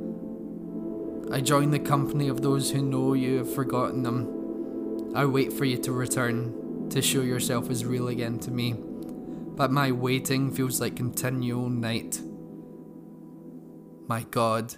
I 1.36 1.42
join 1.42 1.70
the 1.70 1.80
company 1.80 2.30
of 2.30 2.42
those 2.42 2.72
who 2.72 2.82
know 2.82 3.12
you 3.12 3.40
have 3.40 3.54
forgotten 3.54 4.04
them. 4.04 5.12
I 5.14 5.26
wait 5.26 5.52
for 5.52 5.66
you 5.66 5.78
to 5.80 5.92
return, 5.92 6.88
to 6.92 7.02
show 7.02 7.20
yourself 7.20 7.70
as 7.70 7.84
real 7.84 8.08
again 8.08 8.40
to 8.40 8.52
me. 8.52 8.74
But 8.74 9.70
my 9.70 9.92
waiting 9.92 10.50
feels 10.50 10.80
like 10.80 10.96
continual 10.96 11.68
night. 11.68 12.22
My 14.08 14.24
God, 14.32 14.76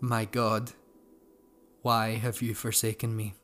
my 0.00 0.24
God, 0.24 0.72
why 1.82 2.12
have 2.12 2.40
you 2.40 2.54
forsaken 2.54 3.14
me? 3.14 3.34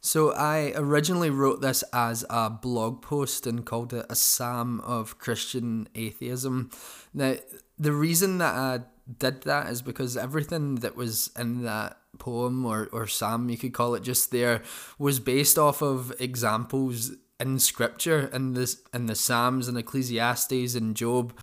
So 0.00 0.32
I 0.32 0.72
originally 0.74 1.28
wrote 1.28 1.60
this 1.60 1.84
as 1.92 2.24
a 2.30 2.48
blog 2.48 3.02
post 3.02 3.46
and 3.46 3.66
called 3.66 3.92
it 3.92 4.06
a 4.08 4.14
psalm 4.14 4.80
of 4.80 5.18
Christian 5.18 5.86
atheism. 5.94 6.70
Now, 7.12 7.34
the 7.78 7.92
reason 7.92 8.38
that 8.38 8.54
I 8.54 8.80
did 9.18 9.42
that 9.42 9.68
is 9.68 9.82
because 9.82 10.16
everything 10.16 10.76
that 10.76 10.96
was 10.96 11.30
in 11.38 11.62
that 11.64 11.98
poem 12.18 12.64
or, 12.64 12.88
or 12.92 13.06
psalm, 13.06 13.48
you 13.48 13.56
could 13.56 13.72
call 13.72 13.94
it 13.94 14.02
just 14.02 14.30
there, 14.30 14.62
was 14.98 15.18
based 15.20 15.58
off 15.58 15.82
of 15.82 16.12
examples 16.20 17.12
in 17.40 17.58
scripture 17.58 18.30
in 18.32 18.52
this 18.54 18.82
in 18.94 19.06
the 19.06 19.14
Psalms 19.16 19.66
and 19.66 19.76
Ecclesiastes 19.76 20.74
and 20.76 20.94
Job, 20.94 21.34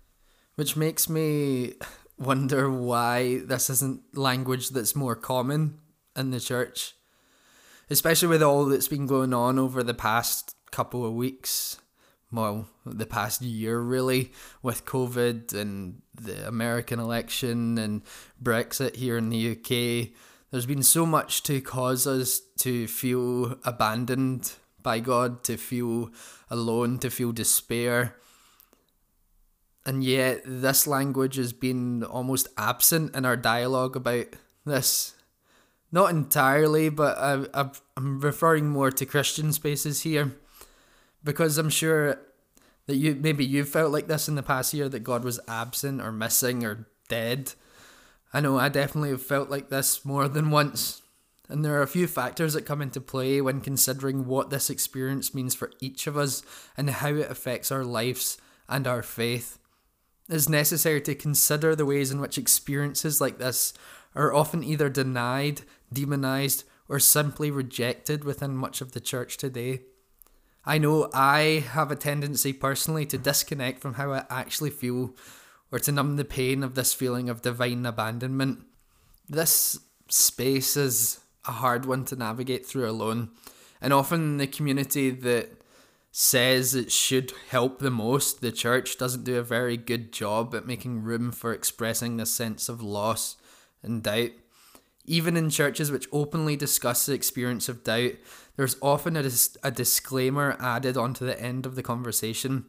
which 0.54 0.76
makes 0.76 1.08
me 1.08 1.74
wonder 2.18 2.70
why 2.70 3.40
this 3.44 3.68
isn't 3.68 4.00
language 4.16 4.70
that's 4.70 4.96
more 4.96 5.14
common 5.16 5.78
in 6.16 6.30
the 6.30 6.40
church. 6.40 6.94
especially 7.90 8.28
with 8.28 8.42
all 8.42 8.66
that's 8.66 8.88
been 8.88 9.06
going 9.06 9.34
on 9.34 9.58
over 9.58 9.82
the 9.82 9.94
past 9.94 10.54
couple 10.70 11.04
of 11.04 11.12
weeks. 11.12 11.78
Well, 12.32 12.68
the 12.86 13.06
past 13.06 13.42
year, 13.42 13.80
really, 13.80 14.32
with 14.62 14.84
COVID 14.84 15.52
and 15.52 16.00
the 16.14 16.46
American 16.46 17.00
election 17.00 17.76
and 17.76 18.02
Brexit 18.42 18.96
here 18.96 19.18
in 19.18 19.30
the 19.30 19.52
UK. 19.52 20.12
There's 20.50 20.66
been 20.66 20.84
so 20.84 21.04
much 21.04 21.42
to 21.44 21.60
cause 21.60 22.06
us 22.06 22.40
to 22.58 22.86
feel 22.86 23.58
abandoned 23.64 24.52
by 24.80 25.00
God, 25.00 25.42
to 25.44 25.56
feel 25.56 26.10
alone, 26.48 26.98
to 27.00 27.10
feel 27.10 27.32
despair. 27.32 28.16
And 29.84 30.04
yet, 30.04 30.42
this 30.44 30.86
language 30.86 31.34
has 31.34 31.52
been 31.52 32.04
almost 32.04 32.46
absent 32.56 33.16
in 33.16 33.24
our 33.24 33.36
dialogue 33.36 33.96
about 33.96 34.26
this. 34.64 35.14
Not 35.90 36.10
entirely, 36.10 36.90
but 36.90 37.18
I, 37.18 37.70
I'm 37.96 38.20
referring 38.20 38.68
more 38.68 38.92
to 38.92 39.04
Christian 39.04 39.52
spaces 39.52 40.02
here 40.02 40.36
because 41.22 41.58
I'm 41.58 41.70
sure 41.70 42.18
that 42.86 42.96
you 42.96 43.14
maybe 43.14 43.44
you 43.44 43.64
felt 43.64 43.92
like 43.92 44.08
this 44.08 44.28
in 44.28 44.34
the 44.34 44.42
past 44.42 44.74
year 44.74 44.88
that 44.88 45.00
God 45.00 45.24
was 45.24 45.40
absent 45.46 46.00
or 46.00 46.12
missing 46.12 46.64
or 46.64 46.88
dead. 47.08 47.52
I 48.32 48.40
know 48.40 48.58
I 48.58 48.68
definitely 48.68 49.10
have 49.10 49.22
felt 49.22 49.50
like 49.50 49.68
this 49.68 50.04
more 50.04 50.28
than 50.28 50.50
once. 50.50 51.02
And 51.48 51.64
there 51.64 51.76
are 51.76 51.82
a 51.82 51.88
few 51.88 52.06
factors 52.06 52.54
that 52.54 52.64
come 52.64 52.80
into 52.80 53.00
play 53.00 53.40
when 53.40 53.60
considering 53.60 54.26
what 54.26 54.50
this 54.50 54.70
experience 54.70 55.34
means 55.34 55.54
for 55.54 55.72
each 55.80 56.06
of 56.06 56.16
us 56.16 56.42
and 56.76 56.88
how 56.88 57.08
it 57.08 57.28
affects 57.28 57.72
our 57.72 57.82
lives 57.82 58.38
and 58.68 58.86
our 58.86 59.02
faith. 59.02 59.58
It 60.28 60.36
is 60.36 60.48
necessary 60.48 61.00
to 61.02 61.14
consider 61.16 61.74
the 61.74 61.84
ways 61.84 62.12
in 62.12 62.20
which 62.20 62.38
experiences 62.38 63.20
like 63.20 63.38
this 63.38 63.74
are 64.14 64.32
often 64.32 64.62
either 64.62 64.88
denied, 64.88 65.62
demonized, 65.92 66.62
or 66.88 67.00
simply 67.00 67.50
rejected 67.50 68.22
within 68.22 68.56
much 68.56 68.80
of 68.80 68.92
the 68.92 69.00
church 69.00 69.36
today. 69.36 69.80
I 70.64 70.78
know 70.78 71.08
I 71.14 71.64
have 71.70 71.90
a 71.90 71.96
tendency 71.96 72.52
personally 72.52 73.06
to 73.06 73.18
disconnect 73.18 73.80
from 73.80 73.94
how 73.94 74.12
I 74.12 74.24
actually 74.28 74.70
feel 74.70 75.14
or 75.72 75.78
to 75.78 75.92
numb 75.92 76.16
the 76.16 76.24
pain 76.24 76.62
of 76.62 76.74
this 76.74 76.92
feeling 76.92 77.28
of 77.28 77.42
divine 77.42 77.86
abandonment. 77.86 78.64
This 79.28 79.78
space 80.08 80.76
is 80.76 81.20
a 81.46 81.52
hard 81.52 81.86
one 81.86 82.04
to 82.06 82.16
navigate 82.16 82.66
through 82.66 82.88
alone. 82.90 83.30
And 83.80 83.92
often 83.92 84.36
the 84.36 84.46
community 84.46 85.10
that 85.10 85.60
says 86.12 86.74
it 86.74 86.90
should 86.90 87.32
help 87.50 87.78
the 87.78 87.90
most, 87.90 88.40
the 88.40 88.52
church 88.52 88.98
doesn't 88.98 89.24
do 89.24 89.38
a 89.38 89.44
very 89.44 89.76
good 89.76 90.12
job 90.12 90.54
at 90.54 90.66
making 90.66 91.02
room 91.02 91.30
for 91.30 91.52
expressing 91.52 92.16
this 92.16 92.32
sense 92.32 92.68
of 92.68 92.82
loss 92.82 93.36
and 93.82 94.02
doubt. 94.02 94.30
Even 95.06 95.36
in 95.36 95.50
churches 95.50 95.90
which 95.90 96.08
openly 96.12 96.56
discuss 96.56 97.06
the 97.06 97.14
experience 97.14 97.68
of 97.68 97.84
doubt, 97.84 98.12
there's 98.56 98.76
often 98.82 99.16
a, 99.16 99.22
dis- 99.22 99.56
a 99.62 99.70
disclaimer 99.70 100.56
added 100.60 100.96
onto 100.96 101.24
the 101.24 101.40
end 101.40 101.66
of 101.66 101.76
the 101.76 101.82
conversation. 101.82 102.66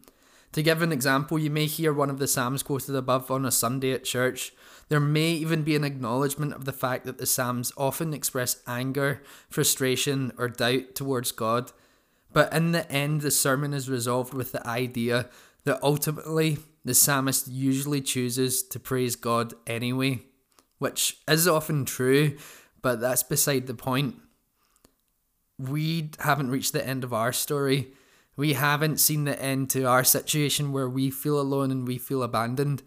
To 0.53 0.61
give 0.61 0.81
an 0.81 0.91
example, 0.91 1.39
you 1.39 1.49
may 1.49 1.65
hear 1.65 1.93
one 1.93 2.09
of 2.09 2.19
the 2.19 2.27
Psalms 2.27 2.63
quoted 2.63 2.95
above 2.95 3.31
on 3.31 3.45
a 3.45 3.51
Sunday 3.51 3.91
at 3.93 4.03
church, 4.03 4.53
there 4.89 4.99
may 4.99 5.31
even 5.31 5.63
be 5.63 5.77
an 5.77 5.85
acknowledgement 5.85 6.53
of 6.53 6.65
the 6.65 6.73
fact 6.73 7.05
that 7.05 7.17
the 7.17 7.25
Psalms 7.25 7.71
often 7.77 8.13
express 8.13 8.61
anger, 8.67 9.21
frustration, 9.49 10.33
or 10.37 10.49
doubt 10.49 10.95
towards 10.95 11.31
God. 11.31 11.71
But 12.33 12.53
in 12.53 12.73
the 12.73 12.89
end, 12.91 13.21
the 13.21 13.31
sermon 13.31 13.73
is 13.73 13.89
resolved 13.89 14.33
with 14.33 14.51
the 14.51 14.65
idea 14.67 15.29
that 15.63 15.81
ultimately 15.81 16.57
the 16.83 16.93
psalmist 16.93 17.47
usually 17.47 18.01
chooses 18.01 18.63
to 18.63 18.79
praise 18.79 19.15
God 19.15 19.53
anyway, 19.67 20.23
which 20.79 21.17
is 21.27 21.47
often 21.47 21.85
true, 21.85 22.37
but 22.81 22.99
that's 22.99 23.23
beside 23.23 23.67
the 23.67 23.73
point. 23.73 24.15
We 25.69 26.09
haven't 26.19 26.49
reached 26.49 26.73
the 26.73 26.85
end 26.85 27.03
of 27.03 27.13
our 27.13 27.31
story. 27.31 27.93
We 28.35 28.53
haven't 28.53 28.99
seen 28.99 29.25
the 29.25 29.39
end 29.41 29.69
to 29.71 29.83
our 29.83 30.03
situation 30.03 30.71
where 30.71 30.89
we 30.89 31.11
feel 31.11 31.39
alone 31.39 31.69
and 31.69 31.87
we 31.87 31.97
feel 31.97 32.23
abandoned 32.23 32.81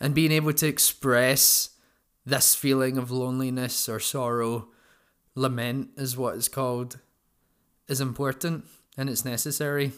and 0.00 0.14
being 0.14 0.32
able 0.32 0.52
to 0.52 0.66
express 0.66 1.70
this 2.26 2.54
feeling 2.54 2.98
of 2.98 3.10
loneliness 3.10 3.88
or 3.88 4.00
sorrow, 4.00 4.68
lament 5.34 5.90
is 5.96 6.16
what 6.16 6.36
it's 6.36 6.48
called, 6.48 6.98
is 7.88 8.00
important 8.00 8.64
and 8.96 9.08
it's 9.08 9.24
necessary. 9.24 9.92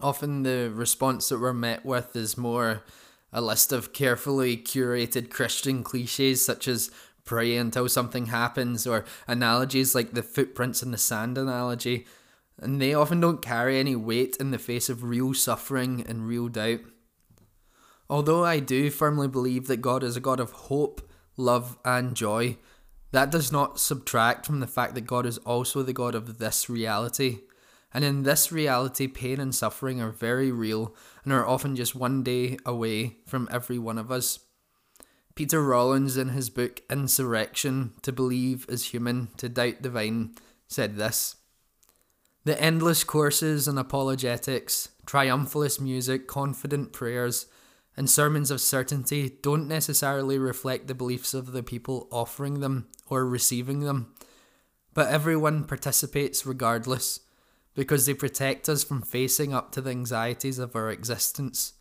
Often 0.00 0.44
the 0.44 0.70
response 0.72 1.28
that 1.28 1.40
we're 1.40 1.52
met 1.52 1.84
with 1.84 2.14
is 2.14 2.38
more 2.38 2.84
a 3.32 3.40
list 3.40 3.72
of 3.72 3.92
carefully 3.92 4.56
curated 4.56 5.30
Christian 5.30 5.82
cliches 5.82 6.44
such 6.44 6.68
as 6.68 6.90
pray 7.28 7.56
until 7.58 7.88
something 7.90 8.26
happens 8.26 8.86
or 8.86 9.04
analogies 9.26 9.94
like 9.94 10.14
the 10.14 10.22
footprints 10.22 10.82
in 10.82 10.90
the 10.90 10.98
sand 10.98 11.36
analogy. 11.36 12.06
And 12.58 12.80
they 12.80 12.94
often 12.94 13.20
don't 13.20 13.42
carry 13.42 13.78
any 13.78 13.94
weight 13.94 14.38
in 14.40 14.50
the 14.50 14.58
face 14.58 14.88
of 14.88 15.04
real 15.04 15.34
suffering 15.34 16.02
and 16.08 16.26
real 16.26 16.48
doubt. 16.48 16.80
Although 18.08 18.44
I 18.46 18.60
do 18.60 18.90
firmly 18.90 19.28
believe 19.28 19.66
that 19.66 19.82
God 19.82 20.02
is 20.02 20.16
a 20.16 20.20
God 20.20 20.40
of 20.40 20.52
hope, 20.52 21.06
love, 21.36 21.76
and 21.84 22.16
joy, 22.16 22.56
that 23.12 23.30
does 23.30 23.52
not 23.52 23.78
subtract 23.78 24.46
from 24.46 24.60
the 24.60 24.66
fact 24.66 24.94
that 24.94 25.02
God 25.02 25.26
is 25.26 25.36
also 25.38 25.82
the 25.82 25.92
God 25.92 26.14
of 26.14 26.38
this 26.38 26.70
reality. 26.70 27.40
And 27.92 28.04
in 28.04 28.22
this 28.22 28.50
reality, 28.50 29.06
pain 29.06 29.38
and 29.38 29.54
suffering 29.54 30.00
are 30.00 30.10
very 30.10 30.50
real 30.50 30.94
and 31.24 31.32
are 31.34 31.46
often 31.46 31.76
just 31.76 31.94
one 31.94 32.22
day 32.22 32.56
away 32.64 33.18
from 33.26 33.48
every 33.52 33.78
one 33.78 33.98
of 33.98 34.10
us. 34.10 34.38
Peter 35.38 35.62
Rollins, 35.62 36.16
in 36.16 36.30
his 36.30 36.50
book 36.50 36.82
Insurrection 36.90 37.92
To 38.02 38.10
Believe 38.10 38.66
is 38.68 38.86
Human, 38.86 39.28
To 39.36 39.48
Doubt 39.48 39.80
Divine, 39.82 40.34
said 40.66 40.96
this 40.96 41.36
The 42.42 42.60
endless 42.60 43.04
courses 43.04 43.68
and 43.68 43.78
apologetics, 43.78 44.88
triumphalist 45.06 45.80
music, 45.80 46.26
confident 46.26 46.92
prayers, 46.92 47.46
and 47.96 48.10
sermons 48.10 48.50
of 48.50 48.60
certainty 48.60 49.38
don't 49.40 49.68
necessarily 49.68 50.40
reflect 50.40 50.88
the 50.88 50.94
beliefs 50.96 51.34
of 51.34 51.52
the 51.52 51.62
people 51.62 52.08
offering 52.10 52.58
them 52.58 52.88
or 53.08 53.24
receiving 53.24 53.82
them, 53.82 54.12
but 54.92 55.06
everyone 55.06 55.62
participates 55.62 56.46
regardless 56.46 57.20
because 57.76 58.06
they 58.06 58.14
protect 58.14 58.68
us 58.68 58.82
from 58.82 59.02
facing 59.02 59.54
up 59.54 59.70
to 59.70 59.80
the 59.80 59.90
anxieties 59.90 60.58
of 60.58 60.74
our 60.74 60.90
existence. 60.90 61.74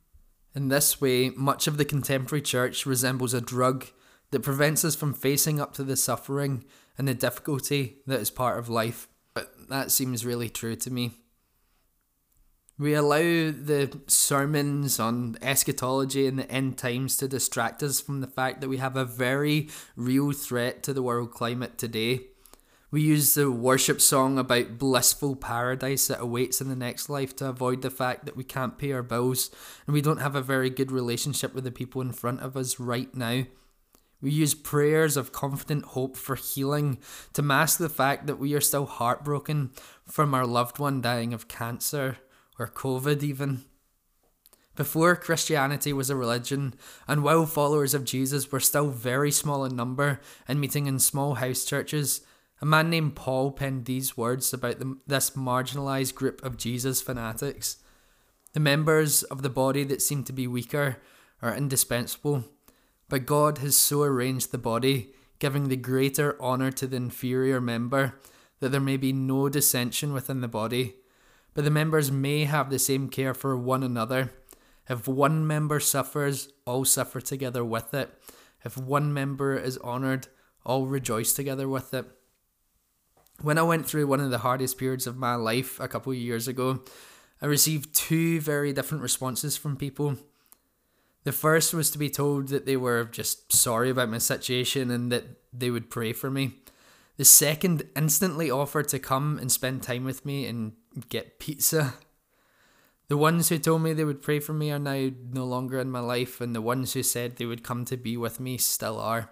In 0.57 0.69
this 0.69 0.99
way, 0.99 1.29
much 1.29 1.67
of 1.67 1.77
the 1.77 1.85
contemporary 1.85 2.41
church 2.41 2.87
resembles 2.87 3.35
a 3.35 3.39
drug 3.39 3.85
that 4.31 4.39
prevents 4.39 4.83
us 4.83 4.95
from 4.95 5.13
facing 5.13 5.61
up 5.61 5.75
to 5.75 5.83
the 5.83 5.95
suffering 5.95 6.63
and 6.97 7.07
the 7.07 7.13
difficulty 7.13 7.97
that 8.07 8.19
is 8.19 8.31
part 8.31 8.57
of 8.57 8.67
life. 8.67 9.07
But 9.35 9.69
that 9.69 9.91
seems 9.91 10.25
really 10.25 10.49
true 10.49 10.75
to 10.77 10.89
me. 10.89 11.11
We 12.79 12.95
allow 12.95 13.19
the 13.19 13.99
sermons 14.07 14.99
on 14.99 15.37
eschatology 15.43 16.25
and 16.25 16.39
the 16.39 16.49
end 16.51 16.79
times 16.79 17.17
to 17.17 17.27
distract 17.27 17.83
us 17.83 18.01
from 18.01 18.21
the 18.21 18.25
fact 18.25 18.61
that 18.61 18.69
we 18.69 18.77
have 18.77 18.97
a 18.97 19.05
very 19.05 19.69
real 19.95 20.31
threat 20.31 20.81
to 20.83 20.91
the 20.91 21.03
world 21.03 21.29
climate 21.29 21.77
today. 21.77 22.21
We 22.89 23.01
use 23.01 23.33
the 23.33 23.51
worship 23.51 23.99
song 23.99 24.39
about 24.39 24.77
blissful 24.77 25.35
paradise 25.35 26.07
that 26.07 26.21
awaits 26.21 26.61
in 26.61 26.69
the 26.69 26.75
next 26.75 27.09
life 27.09 27.35
to 27.37 27.49
avoid 27.49 27.81
the 27.81 27.89
fact 27.89 28.25
that 28.25 28.37
we 28.37 28.45
can't 28.45 28.77
pay 28.77 28.93
our 28.93 29.03
bills 29.03 29.51
and 29.85 29.93
we 29.93 30.01
don't 30.01 30.21
have 30.21 30.35
a 30.35 30.41
very 30.41 30.69
good 30.69 30.89
relationship 30.89 31.53
with 31.53 31.65
the 31.65 31.71
people 31.71 32.01
in 32.01 32.13
front 32.13 32.39
of 32.39 32.55
us 32.55 32.79
right 32.79 33.13
now. 33.13 33.43
We 34.21 34.31
use 34.31 34.53
prayers 34.53 35.17
of 35.17 35.33
confident 35.33 35.83
hope 35.85 36.15
for 36.15 36.35
healing 36.35 36.99
to 37.33 37.41
mask 37.41 37.77
the 37.77 37.89
fact 37.89 38.25
that 38.25 38.39
we 38.39 38.53
are 38.53 38.61
still 38.61 38.85
heartbroken 38.85 39.71
from 40.05 40.33
our 40.33 40.45
loved 40.45 40.79
one 40.79 41.01
dying 41.01 41.33
of 41.33 41.49
cancer 41.49 42.17
or 42.57 42.67
COVID 42.67 43.21
even. 43.21 43.65
Before 44.75 45.15
Christianity 45.15 45.91
was 45.91 46.09
a 46.09 46.15
religion, 46.15 46.73
and 47.07 47.21
while 47.21 47.45
followers 47.45 47.93
of 47.93 48.05
Jesus 48.05 48.51
were 48.51 48.59
still 48.59 48.89
very 48.89 49.31
small 49.31 49.65
in 49.65 49.75
number 49.75 50.21
and 50.47 50.61
meeting 50.61 50.87
in 50.87 50.99
small 50.99 51.35
house 51.35 51.65
churches, 51.65 52.21
a 52.61 52.65
man 52.65 52.89
named 52.89 53.15
Paul 53.15 53.51
penned 53.51 53.85
these 53.85 54.17
words 54.17 54.53
about 54.53 54.79
the, 54.79 54.97
this 55.05 55.31
marginalized 55.31 56.15
group 56.15 56.43
of 56.43 56.57
Jesus 56.57 57.01
fanatics. 57.01 57.77
The 58.53 58.59
members 58.59 59.23
of 59.23 59.41
the 59.41 59.49
body 59.49 59.83
that 59.85 60.01
seem 60.01 60.23
to 60.25 60.33
be 60.33 60.47
weaker 60.47 60.97
are 61.41 61.55
indispensable, 61.55 62.45
but 63.09 63.25
God 63.25 63.59
has 63.59 63.75
so 63.75 64.01
arranged 64.01 64.51
the 64.51 64.57
body, 64.57 65.13
giving 65.39 65.67
the 65.69 65.75
greater 65.75 66.41
honour 66.41 66.71
to 66.71 66.87
the 66.87 66.97
inferior 66.97 67.61
member, 67.61 68.19
that 68.59 68.69
there 68.69 68.81
may 68.81 68.97
be 68.97 69.13
no 69.13 69.49
dissension 69.49 70.13
within 70.13 70.41
the 70.41 70.47
body 70.47 70.95
but 71.57 71.63
the 71.63 71.71
members 71.71 72.11
may 72.11 72.45
have 72.45 72.69
the 72.69 72.77
same 72.77 73.09
care 73.09 73.33
for 73.33 73.57
one 73.57 73.81
another. 73.81 74.31
If 74.87 75.07
one 75.07 75.47
member 75.47 75.79
suffers, 75.79 76.49
all 76.67 76.85
suffer 76.85 77.19
together 77.19 77.65
with 77.65 77.95
it. 77.95 78.13
If 78.63 78.77
one 78.77 79.11
member 79.11 79.57
is 79.57 79.79
honoured, 79.79 80.27
all 80.63 80.85
rejoice 80.85 81.33
together 81.33 81.67
with 81.67 81.95
it. 81.95 82.05
When 83.41 83.57
I 83.59 83.63
went 83.63 83.87
through 83.87 84.07
one 84.07 84.19
of 84.19 84.31
the 84.31 84.39
hardest 84.39 84.77
periods 84.77 85.05
of 85.05 85.17
my 85.17 85.35
life 85.35 85.79
a 85.79 85.87
couple 85.87 86.11
of 86.11 86.17
years 86.17 86.47
ago, 86.47 86.83
I 87.41 87.45
received 87.45 87.93
two 87.93 88.41
very 88.41 88.73
different 88.73 89.03
responses 89.03 89.55
from 89.55 89.77
people. 89.77 90.17
The 91.23 91.31
first 91.31 91.73
was 91.73 91.91
to 91.91 91.99
be 91.99 92.09
told 92.09 92.47
that 92.47 92.65
they 92.65 92.77
were 92.77 93.03
just 93.03 93.53
sorry 93.53 93.91
about 93.91 94.09
my 94.09 94.17
situation 94.17 94.89
and 94.89 95.11
that 95.11 95.25
they 95.53 95.69
would 95.69 95.91
pray 95.91 96.13
for 96.13 96.31
me. 96.31 96.55
The 97.17 97.25
second 97.25 97.83
instantly 97.95 98.49
offered 98.49 98.87
to 98.89 98.99
come 98.99 99.37
and 99.37 99.51
spend 99.51 99.83
time 99.83 100.03
with 100.03 100.25
me 100.25 100.45
and 100.45 100.73
get 101.09 101.39
pizza. 101.39 101.95
The 103.07 103.17
ones 103.17 103.49
who 103.49 103.57
told 103.57 103.83
me 103.83 103.93
they 103.93 104.03
would 104.03 104.21
pray 104.21 104.39
for 104.39 104.53
me 104.53 104.71
are 104.71 104.79
now 104.79 105.11
no 105.31 105.45
longer 105.45 105.79
in 105.79 105.91
my 105.91 105.99
life, 105.99 106.41
and 106.41 106.55
the 106.55 106.61
ones 106.61 106.93
who 106.93 107.03
said 107.03 107.35
they 107.35 107.45
would 107.45 107.63
come 107.63 107.85
to 107.85 107.97
be 107.97 108.17
with 108.17 108.39
me 108.39 108.57
still 108.57 108.99
are. 108.99 109.29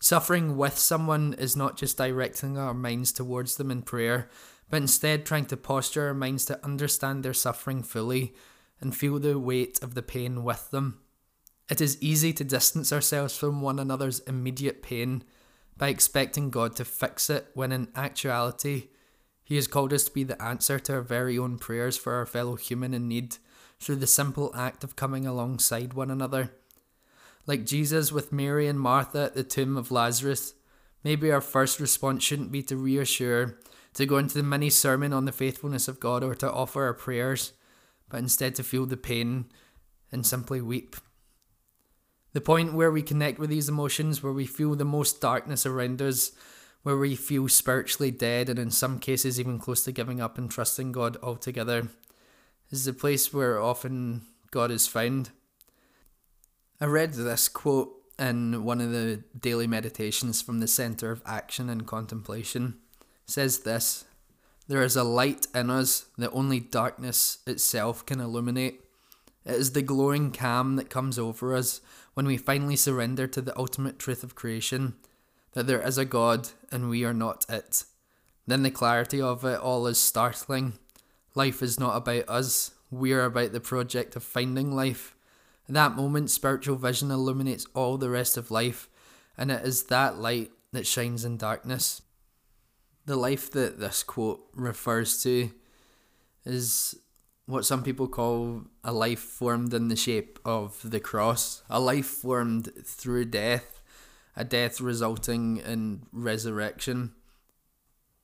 Suffering 0.00 0.56
with 0.56 0.78
someone 0.78 1.34
is 1.34 1.56
not 1.56 1.76
just 1.76 1.96
directing 1.96 2.56
our 2.56 2.74
minds 2.74 3.10
towards 3.12 3.56
them 3.56 3.70
in 3.70 3.82
prayer, 3.82 4.30
but 4.70 4.76
instead 4.76 5.26
trying 5.26 5.46
to 5.46 5.56
posture 5.56 6.08
our 6.08 6.14
minds 6.14 6.44
to 6.46 6.64
understand 6.64 7.24
their 7.24 7.34
suffering 7.34 7.82
fully 7.82 8.34
and 8.80 8.96
feel 8.96 9.18
the 9.18 9.38
weight 9.38 9.82
of 9.82 9.94
the 9.94 10.02
pain 10.02 10.44
with 10.44 10.70
them. 10.70 11.00
It 11.68 11.80
is 11.80 12.00
easy 12.00 12.32
to 12.34 12.44
distance 12.44 12.92
ourselves 12.92 13.36
from 13.36 13.60
one 13.60 13.78
another's 13.78 14.20
immediate 14.20 14.82
pain 14.82 15.24
by 15.76 15.88
expecting 15.88 16.50
God 16.50 16.76
to 16.76 16.84
fix 16.84 17.28
it 17.28 17.48
when 17.54 17.72
in 17.72 17.88
actuality, 17.94 18.88
He 19.44 19.56
has 19.56 19.66
called 19.66 19.92
us 19.92 20.04
to 20.04 20.12
be 20.12 20.24
the 20.24 20.40
answer 20.42 20.78
to 20.78 20.94
our 20.94 21.02
very 21.02 21.38
own 21.38 21.58
prayers 21.58 21.96
for 21.96 22.14
our 22.14 22.26
fellow 22.26 22.56
human 22.56 22.94
in 22.94 23.08
need 23.08 23.36
through 23.80 23.96
the 23.96 24.06
simple 24.06 24.52
act 24.56 24.82
of 24.82 24.96
coming 24.96 25.26
alongside 25.26 25.94
one 25.94 26.10
another. 26.10 26.52
Like 27.48 27.64
Jesus 27.64 28.12
with 28.12 28.30
Mary 28.30 28.68
and 28.68 28.78
Martha 28.78 29.22
at 29.22 29.34
the 29.34 29.42
tomb 29.42 29.78
of 29.78 29.90
Lazarus, 29.90 30.52
maybe 31.02 31.32
our 31.32 31.40
first 31.40 31.80
response 31.80 32.22
shouldn't 32.22 32.52
be 32.52 32.62
to 32.64 32.76
reassure, 32.76 33.58
to 33.94 34.04
go 34.04 34.18
into 34.18 34.34
the 34.34 34.42
mini 34.42 34.68
sermon 34.68 35.14
on 35.14 35.24
the 35.24 35.32
faithfulness 35.32 35.88
of 35.88 35.98
God, 35.98 36.22
or 36.22 36.34
to 36.34 36.52
offer 36.52 36.84
our 36.84 36.92
prayers, 36.92 37.54
but 38.10 38.18
instead 38.18 38.54
to 38.56 38.62
feel 38.62 38.84
the 38.84 38.98
pain 38.98 39.46
and 40.12 40.26
simply 40.26 40.60
weep. 40.60 40.94
The 42.34 42.42
point 42.42 42.74
where 42.74 42.92
we 42.92 43.00
connect 43.00 43.38
with 43.38 43.48
these 43.48 43.70
emotions, 43.70 44.22
where 44.22 44.32
we 44.32 44.44
feel 44.44 44.74
the 44.74 44.84
most 44.84 45.22
darkness 45.22 45.64
around 45.64 46.02
us, 46.02 46.32
where 46.82 46.98
we 46.98 47.16
feel 47.16 47.48
spiritually 47.48 48.10
dead 48.10 48.50
and 48.50 48.58
in 48.58 48.70
some 48.70 48.98
cases 48.98 49.40
even 49.40 49.58
close 49.58 49.84
to 49.84 49.92
giving 49.92 50.20
up 50.20 50.36
and 50.36 50.50
trusting 50.50 50.92
God 50.92 51.16
altogether, 51.22 51.88
is 52.70 52.84
the 52.84 52.92
place 52.92 53.32
where 53.32 53.58
often 53.58 54.26
God 54.50 54.70
is 54.70 54.86
found. 54.86 55.30
I 56.80 56.86
read 56.86 57.14
this 57.14 57.48
quote 57.48 57.92
in 58.20 58.62
one 58.62 58.80
of 58.80 58.92
the 58.92 59.24
daily 59.36 59.66
meditations 59.66 60.40
from 60.40 60.60
the 60.60 60.68
Center 60.68 61.10
of 61.10 61.22
Action 61.26 61.68
and 61.68 61.84
Contemplation. 61.84 62.76
It 63.24 63.32
says 63.32 63.60
this 63.60 64.04
There 64.68 64.84
is 64.84 64.94
a 64.94 65.02
light 65.02 65.48
in 65.52 65.70
us 65.70 66.06
that 66.18 66.30
only 66.30 66.60
darkness 66.60 67.38
itself 67.48 68.06
can 68.06 68.20
illuminate. 68.20 68.80
It 69.44 69.54
is 69.54 69.72
the 69.72 69.82
glowing 69.82 70.30
calm 70.30 70.76
that 70.76 70.88
comes 70.88 71.18
over 71.18 71.56
us 71.56 71.80
when 72.14 72.26
we 72.26 72.36
finally 72.36 72.76
surrender 72.76 73.26
to 73.26 73.40
the 73.40 73.58
ultimate 73.58 73.98
truth 73.98 74.22
of 74.22 74.36
creation 74.36 74.94
that 75.54 75.66
there 75.66 75.84
is 75.84 75.98
a 75.98 76.04
God 76.04 76.50
and 76.70 76.88
we 76.88 77.04
are 77.04 77.14
not 77.14 77.44
it. 77.48 77.82
Then 78.46 78.62
the 78.62 78.70
clarity 78.70 79.20
of 79.20 79.44
it 79.44 79.58
all 79.58 79.88
is 79.88 79.98
startling. 79.98 80.74
Life 81.34 81.60
is 81.60 81.80
not 81.80 81.96
about 81.96 82.28
us, 82.28 82.70
we 82.88 83.12
are 83.12 83.24
about 83.24 83.50
the 83.50 83.60
project 83.60 84.14
of 84.14 84.22
finding 84.22 84.70
life. 84.70 85.16
At 85.68 85.74
that 85.74 85.96
moment, 85.96 86.30
spiritual 86.30 86.76
vision 86.76 87.10
illuminates 87.10 87.66
all 87.74 87.98
the 87.98 88.10
rest 88.10 88.36
of 88.36 88.50
life, 88.50 88.88
and 89.36 89.50
it 89.50 89.64
is 89.64 89.84
that 89.84 90.18
light 90.18 90.50
that 90.72 90.86
shines 90.86 91.24
in 91.24 91.36
darkness. 91.36 92.02
The 93.04 93.16
life 93.16 93.50
that 93.52 93.78
this 93.78 94.02
quote 94.02 94.40
refers 94.54 95.22
to 95.22 95.50
is 96.44 96.94
what 97.46 97.64
some 97.64 97.82
people 97.82 98.08
call 98.08 98.62
a 98.84 98.92
life 98.92 99.20
formed 99.20 99.72
in 99.72 99.88
the 99.88 99.96
shape 99.96 100.38
of 100.44 100.90
the 100.90 101.00
cross, 101.00 101.62
a 101.68 101.80
life 101.80 102.06
formed 102.06 102.70
through 102.84 103.26
death, 103.26 103.80
a 104.36 104.44
death 104.44 104.80
resulting 104.80 105.58
in 105.58 106.02
resurrection. 106.12 107.12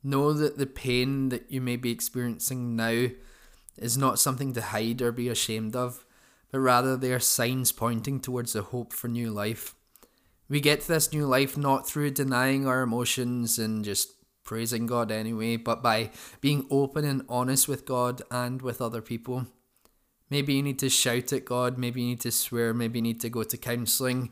Know 0.03 0.33
that 0.35 0.59
the 0.59 0.67
pain 0.67 1.31
that 1.31 1.51
you 1.51 1.61
may 1.63 1.77
be 1.77 1.91
experiencing 1.91 2.77
now 2.77 3.09
is 3.79 3.97
not 3.97 4.19
something 4.19 4.53
to 4.53 4.61
hide 4.61 5.01
or 5.01 5.13
be 5.13 5.29
ashamed 5.29 5.75
of, 5.75 6.05
but 6.55 6.61
rather 6.61 6.97
they 6.97 7.13
are 7.13 7.19
signs 7.19 7.73
pointing 7.73 8.21
towards 8.21 8.53
the 8.53 8.63
hope 8.63 8.93
for 8.93 9.09
new 9.09 9.29
life. 9.29 9.75
We 10.49 10.61
get 10.61 10.83
this 10.83 11.13
new 11.13 11.27
life 11.27 11.57
not 11.57 11.85
through 11.85 12.13
denying 12.13 12.65
our 12.65 12.83
emotions 12.83 13.59
and 13.59 13.85
just 13.85 14.13
praising 14.45 14.87
God 14.87 15.11
anyway, 15.11 15.57
but 15.57 15.83
by 15.83 16.13
being 16.41 16.69
open 16.71 17.05
and 17.05 17.25
honest 17.29 17.67
with 17.67 17.85
God 17.85 18.23
and 18.31 18.63
with 18.63 18.81
other 18.81 19.03
people. 19.03 19.49
Maybe 20.31 20.55
you 20.55 20.63
need 20.63 20.79
to 20.79 20.89
shout 20.89 21.33
at 21.33 21.45
God, 21.45 21.77
maybe 21.77 22.03
you 22.03 22.07
need 22.07 22.21
to 22.21 22.31
swear, 22.31 22.73
maybe 22.73 23.01
you 23.01 23.03
need 23.03 23.21
to 23.23 23.31
go 23.31 23.43
to 23.43 23.57
counselling, 23.57 24.31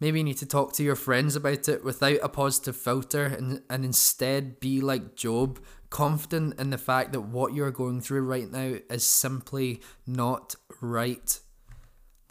maybe 0.00 0.18
you 0.18 0.24
need 0.24 0.38
to 0.38 0.46
talk 0.46 0.72
to 0.72 0.82
your 0.82 0.96
friends 0.96 1.36
about 1.36 1.68
it 1.68 1.84
without 1.84 2.18
a 2.24 2.28
positive 2.28 2.76
filter 2.76 3.26
and, 3.26 3.62
and 3.70 3.84
instead 3.84 4.58
be 4.58 4.80
like 4.80 5.14
Job, 5.14 5.60
confident 5.90 6.58
in 6.58 6.70
the 6.70 6.76
fact 6.76 7.12
that 7.12 7.20
what 7.20 7.54
you're 7.54 7.70
going 7.70 8.00
through 8.00 8.22
right 8.22 8.50
now 8.50 8.78
is 8.90 9.04
simply 9.04 9.80
not 10.08 10.56
right. 10.80 11.38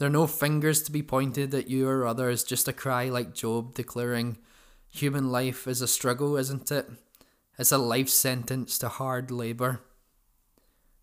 There 0.01 0.07
are 0.07 0.09
no 0.11 0.25
fingers 0.25 0.81
to 0.81 0.91
be 0.91 1.03
pointed 1.03 1.53
at 1.53 1.69
you 1.69 1.87
or 1.87 2.07
others, 2.07 2.43
just 2.43 2.67
a 2.67 2.73
cry 2.73 3.09
like 3.09 3.35
Job 3.35 3.75
declaring, 3.75 4.39
Human 4.89 5.29
life 5.31 5.67
is 5.67 5.79
a 5.79 5.87
struggle, 5.87 6.37
isn't 6.37 6.71
it? 6.71 6.89
It's 7.59 7.71
a 7.71 7.77
life 7.77 8.09
sentence 8.09 8.79
to 8.79 8.89
hard 8.89 9.29
labour. 9.29 9.81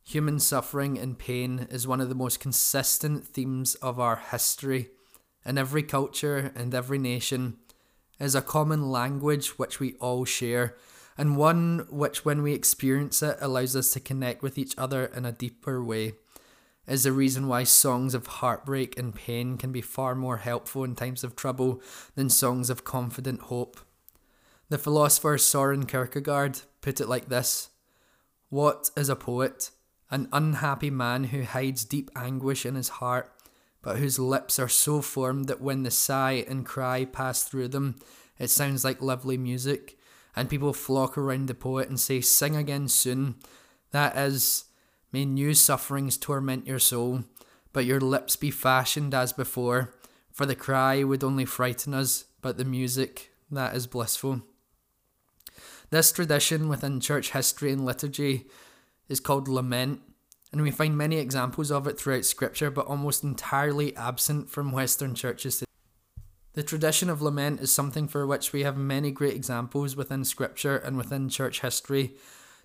Human 0.02 0.40
suffering 0.40 0.98
and 0.98 1.16
pain 1.16 1.68
is 1.70 1.86
one 1.86 2.00
of 2.00 2.08
the 2.08 2.16
most 2.16 2.40
consistent 2.40 3.24
themes 3.24 3.76
of 3.76 4.00
our 4.00 4.16
history. 4.16 4.88
In 5.46 5.58
every 5.58 5.84
culture 5.84 6.50
and 6.56 6.74
every 6.74 6.98
nation 6.98 7.58
is 8.18 8.34
a 8.34 8.42
common 8.42 8.90
language 8.90 9.60
which 9.60 9.78
we 9.78 9.94
all 10.00 10.24
share, 10.24 10.76
and 11.16 11.36
one 11.36 11.86
which, 11.88 12.24
when 12.24 12.42
we 12.42 12.52
experience 12.52 13.22
it, 13.22 13.38
allows 13.40 13.76
us 13.76 13.92
to 13.92 14.00
connect 14.00 14.42
with 14.42 14.58
each 14.58 14.74
other 14.76 15.04
in 15.04 15.24
a 15.24 15.30
deeper 15.30 15.84
way. 15.84 16.14
Is 16.88 17.02
the 17.02 17.12
reason 17.12 17.48
why 17.48 17.64
songs 17.64 18.14
of 18.14 18.26
heartbreak 18.26 18.98
and 18.98 19.14
pain 19.14 19.58
can 19.58 19.72
be 19.72 19.82
far 19.82 20.14
more 20.14 20.38
helpful 20.38 20.84
in 20.84 20.94
times 20.94 21.22
of 21.22 21.36
trouble 21.36 21.82
than 22.14 22.30
songs 22.30 22.70
of 22.70 22.82
confident 22.82 23.42
hope. 23.42 23.78
The 24.70 24.78
philosopher 24.78 25.36
Soren 25.36 25.84
Kierkegaard 25.84 26.62
put 26.80 26.98
it 27.00 27.08
like 27.08 27.28
this 27.28 27.68
What 28.48 28.90
is 28.96 29.10
a 29.10 29.16
poet? 29.16 29.70
An 30.10 30.28
unhappy 30.32 30.88
man 30.88 31.24
who 31.24 31.42
hides 31.42 31.84
deep 31.84 32.10
anguish 32.16 32.64
in 32.64 32.74
his 32.74 32.88
heart, 32.88 33.30
but 33.82 33.98
whose 33.98 34.18
lips 34.18 34.58
are 34.58 34.68
so 34.68 35.02
formed 35.02 35.46
that 35.48 35.60
when 35.60 35.82
the 35.82 35.90
sigh 35.90 36.44
and 36.48 36.64
cry 36.64 37.04
pass 37.04 37.42
through 37.42 37.68
them, 37.68 37.96
it 38.38 38.48
sounds 38.48 38.84
like 38.84 39.02
lovely 39.02 39.36
music, 39.36 39.98
and 40.34 40.48
people 40.48 40.72
flock 40.72 41.18
around 41.18 41.48
the 41.48 41.54
poet 41.54 41.90
and 41.90 42.00
say, 42.00 42.22
Sing 42.22 42.56
again 42.56 42.88
soon. 42.88 43.34
That 43.90 44.16
is, 44.16 44.64
may 45.12 45.24
new 45.24 45.54
sufferings 45.54 46.16
torment 46.16 46.66
your 46.66 46.78
soul, 46.78 47.24
but 47.72 47.84
your 47.84 48.00
lips 48.00 48.36
be 48.36 48.50
fashioned 48.50 49.14
as 49.14 49.32
before, 49.32 49.94
for 50.32 50.46
the 50.46 50.54
cry 50.54 51.02
would 51.02 51.24
only 51.24 51.44
frighten 51.44 51.94
us, 51.94 52.24
but 52.40 52.58
the 52.58 52.64
music, 52.64 53.30
that 53.50 53.74
is 53.74 53.86
blissful. 53.86 54.42
This 55.90 56.12
tradition 56.12 56.68
within 56.68 57.00
church 57.00 57.30
history 57.30 57.72
and 57.72 57.84
liturgy 57.84 58.46
is 59.08 59.20
called 59.20 59.48
lament, 59.48 60.00
and 60.52 60.62
we 60.62 60.70
find 60.70 60.96
many 60.96 61.16
examples 61.16 61.70
of 61.70 61.86
it 61.86 61.98
throughout 61.98 62.24
Scripture, 62.24 62.70
but 62.70 62.86
almost 62.86 63.24
entirely 63.24 63.96
absent 63.96 64.50
from 64.50 64.72
Western 64.72 65.14
churches. 65.14 65.58
today. 65.58 65.66
The 66.54 66.62
tradition 66.62 67.08
of 67.10 67.22
lament 67.22 67.60
is 67.60 67.70
something 67.70 68.08
for 68.08 68.26
which 68.26 68.52
we 68.52 68.62
have 68.64 68.76
many 68.76 69.10
great 69.10 69.34
examples 69.34 69.96
within 69.96 70.24
Scripture 70.24 70.76
and 70.76 70.96
within 70.96 71.28
church 71.28 71.60
history. 71.60 72.16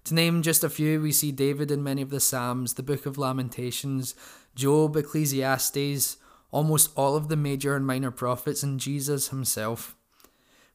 To 0.06 0.14
name 0.14 0.42
just 0.42 0.66
a 0.66 0.70
few, 0.70 1.02
we 1.02 1.14
see 1.14 1.32
David 1.32 1.72
in 1.72 1.82
many 1.82 2.02
of 2.02 2.10
the 2.10 2.20
Psalms, 2.20 2.74
the 2.74 2.84
Book 2.84 3.06
of 3.06 3.18
Lamentations, 3.18 4.16
Job, 4.54 4.98
Ecclesiastes, 4.98 6.18
almost 6.52 6.92
all 6.98 7.16
of 7.16 7.30
the 7.30 7.38
major 7.38 7.76
and 7.76 7.88
minor 7.88 8.12
prophets, 8.12 8.64
and 8.64 8.82
Jesus 8.82 9.30
himself. 9.30 9.96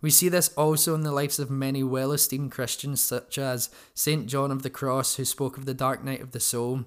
We 0.00 0.10
see 0.10 0.30
this 0.30 0.48
also 0.56 0.94
in 0.94 1.02
the 1.02 1.12
lives 1.12 1.38
of 1.38 1.50
many 1.50 1.82
well 1.82 2.12
esteemed 2.12 2.52
Christians, 2.52 3.02
such 3.02 3.36
as 3.36 3.68
St. 3.94 4.26
John 4.26 4.50
of 4.50 4.62
the 4.62 4.70
Cross, 4.70 5.16
who 5.16 5.26
spoke 5.26 5.58
of 5.58 5.66
the 5.66 5.74
dark 5.74 6.02
night 6.02 6.22
of 6.22 6.30
the 6.30 6.40
soul, 6.40 6.84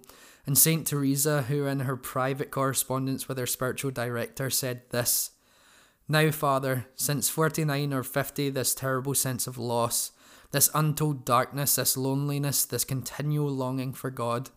and 0.47 0.57
St. 0.57 0.87
Teresa, 0.87 1.43
who 1.43 1.67
in 1.67 1.81
her 1.81 1.97
private 1.97 2.49
correspondence 2.49 3.27
with 3.27 3.37
her 3.37 3.45
spiritual 3.45 3.91
director 3.91 4.49
said 4.49 4.89
this 4.89 5.31
Now, 6.07 6.31
Father, 6.31 6.87
since 6.95 7.29
49 7.29 7.93
or 7.93 8.01
50, 8.01 8.49
this 8.49 8.73
terrible 8.73 9.13
sense 9.13 9.45
of 9.45 9.59
loss, 9.59 10.11
this 10.51 10.69
untold 10.73 11.25
darkness, 11.25 11.75
this 11.75 11.97
loneliness, 11.97 12.65
this 12.65 12.83
continual 12.83 13.49
longing 13.49 13.93
for 13.93 14.09
God, 14.09 14.49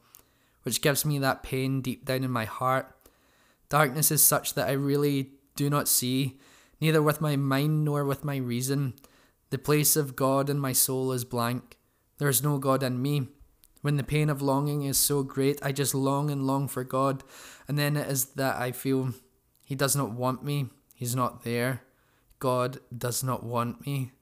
which 0.62 0.83
gives 0.83 1.04
me 1.04 1.18
that 1.18 1.42
pain 1.42 1.80
deep 1.80 2.04
down 2.04 2.24
in 2.24 2.30
my 2.30 2.44
heart. 2.44 2.94
Darkness 3.68 4.11
is 4.11 4.22
such 4.22 4.54
that 4.54 4.68
I 4.68 4.72
really 4.72 5.30
do 5.57 5.70
not 5.70 5.88
see 5.88 6.38
neither 6.80 7.02
with 7.02 7.20
my 7.20 7.37
mind 7.37 7.85
nor 7.85 8.04
with 8.04 8.24
my 8.24 8.37
reason. 8.37 8.94
The 9.50 9.59
place 9.59 9.96
of 9.96 10.16
God 10.16 10.50
in 10.50 10.59
my 10.59 10.72
soul 10.72 11.12
is 11.12 11.24
blank. 11.24 11.78
There 12.18 12.28
is 12.28 12.42
no 12.42 12.59
God 12.59 12.83
in 12.83 13.00
me. 13.00 13.28
When 13.83 13.96
the 13.96 14.02
pain 14.02 14.30
of 14.30 14.40
longing 14.40 14.83
is 14.85 14.96
so 14.96 15.22
great, 15.22 15.59
I 15.62 15.70
just 15.70 15.94
long 15.94 16.30
and 16.30 16.46
long 16.46 16.68
for 16.68 16.85
God, 16.85 17.22
and 17.68 17.78
then 17.78 17.96
it 17.96 18.09
is 18.09 18.24
that 18.37 18.57
I 18.57 18.72
feel 18.72 19.12
He 19.64 19.74
does 19.74 19.94
not 19.94 20.12
want 20.12 20.42
me, 20.42 20.70
He's 20.94 21.14
not 21.14 21.44
there. 21.44 21.83
God 22.38 22.80
does 22.96 23.22
not 23.22 23.44
want 23.44 23.87
me, 23.87 24.12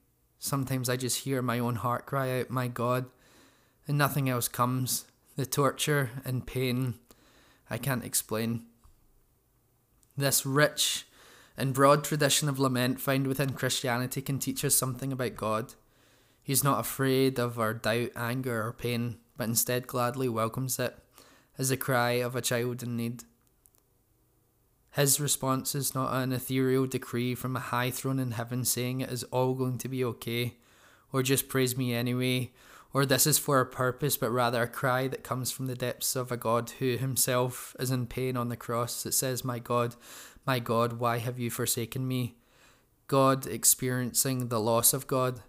Sometimes 0.43 0.89
I 0.89 0.97
just 0.97 1.23
hear 1.23 1.41
my 1.41 1.57
own 1.57 1.75
heart 1.75 2.05
cry 2.05 2.41
out, 2.41 2.49
My 2.49 2.67
God, 2.67 3.05
and 3.87 3.97
nothing 3.97 4.29
else 4.29 4.49
comes. 4.49 5.05
The 5.37 5.45
torture 5.45 6.09
and 6.25 6.45
pain 6.45 6.95
I 7.69 7.77
can't 7.77 8.03
explain. 8.03 8.65
This 10.17 10.45
rich 10.45 11.07
and 11.55 11.73
broad 11.73 12.03
tradition 12.03 12.49
of 12.49 12.59
lament 12.59 12.99
found 12.99 13.25
within 13.25 13.53
Christianity 13.53 14.21
can 14.21 14.37
teach 14.37 14.65
us 14.65 14.75
something 14.75 15.13
about 15.13 15.37
God. 15.37 15.75
He's 16.43 16.61
not 16.61 16.81
afraid 16.81 17.39
of 17.39 17.57
our 17.57 17.73
doubt, 17.73 18.09
anger, 18.13 18.67
or 18.67 18.73
pain, 18.73 19.19
but 19.37 19.47
instead 19.47 19.87
gladly 19.87 20.27
welcomes 20.27 20.77
it 20.77 20.97
as 21.57 21.69
the 21.69 21.77
cry 21.77 22.19
of 22.19 22.35
a 22.35 22.41
child 22.41 22.83
in 22.83 22.97
need. 22.97 23.23
His 24.93 25.19
response 25.19 25.73
is 25.73 25.95
not 25.95 26.13
an 26.13 26.31
ethereal 26.31 26.85
decree 26.85 27.33
from 27.33 27.55
a 27.55 27.59
high 27.59 27.89
throne 27.89 28.19
in 28.19 28.31
heaven 28.31 28.63
saying 28.63 29.01
it 29.01 29.11
is 29.11 29.23
all 29.25 29.55
going 29.55 29.79
to 29.79 29.89
be 29.89 30.05
okay, 30.05 30.53
or 31.11 31.23
just 31.23 31.49
praise 31.49 31.75
me 31.75 31.95
anyway, 31.95 32.51
or 32.93 33.03
this 33.03 33.25
is 33.25 33.39
for 33.39 33.59
a 33.59 33.65
purpose, 33.65 34.17
but 34.17 34.29
rather 34.29 34.61
a 34.61 34.67
cry 34.67 35.07
that 35.07 35.23
comes 35.23 35.49
from 35.51 35.65
the 35.65 35.73
depths 35.73 36.15
of 36.15 36.31
a 36.31 36.37
God 36.37 36.69
who 36.77 36.95
himself 36.95 37.75
is 37.79 37.89
in 37.89 38.05
pain 38.05 38.37
on 38.37 38.49
the 38.49 38.55
cross 38.55 39.01
that 39.01 39.13
says, 39.13 39.43
My 39.43 39.57
God, 39.57 39.95
my 40.45 40.59
God, 40.59 40.93
why 40.93 41.17
have 41.17 41.39
you 41.39 41.49
forsaken 41.49 42.07
me? 42.07 42.35
God 43.07 43.47
experiencing 43.47 44.49
the 44.49 44.59
loss 44.59 44.93
of 44.93 45.07
God, 45.07 45.41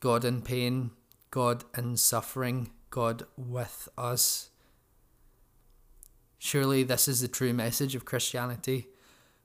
God 0.00 0.24
in 0.24 0.40
pain, 0.40 0.92
God 1.30 1.64
in 1.76 1.98
suffering, 1.98 2.70
God 2.88 3.24
with 3.36 3.90
us. 3.98 4.48
Surely 6.44 6.82
this 6.82 7.06
is 7.06 7.20
the 7.20 7.28
true 7.28 7.52
message 7.52 7.94
of 7.94 8.04
Christianity. 8.04 8.88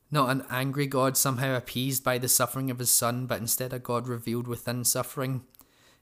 Not 0.10 0.32
an 0.32 0.44
angry 0.50 0.88
God 0.88 1.16
somehow 1.16 1.56
appeased 1.56 2.04
by 2.04 2.18
the 2.18 2.28
suffering 2.28 2.72
of 2.72 2.80
his 2.80 2.90
Son, 2.90 3.28
but 3.28 3.40
instead 3.40 3.72
a 3.72 3.78
God 3.78 4.08
revealed 4.08 4.48
within 4.48 4.84
suffering, 4.84 5.44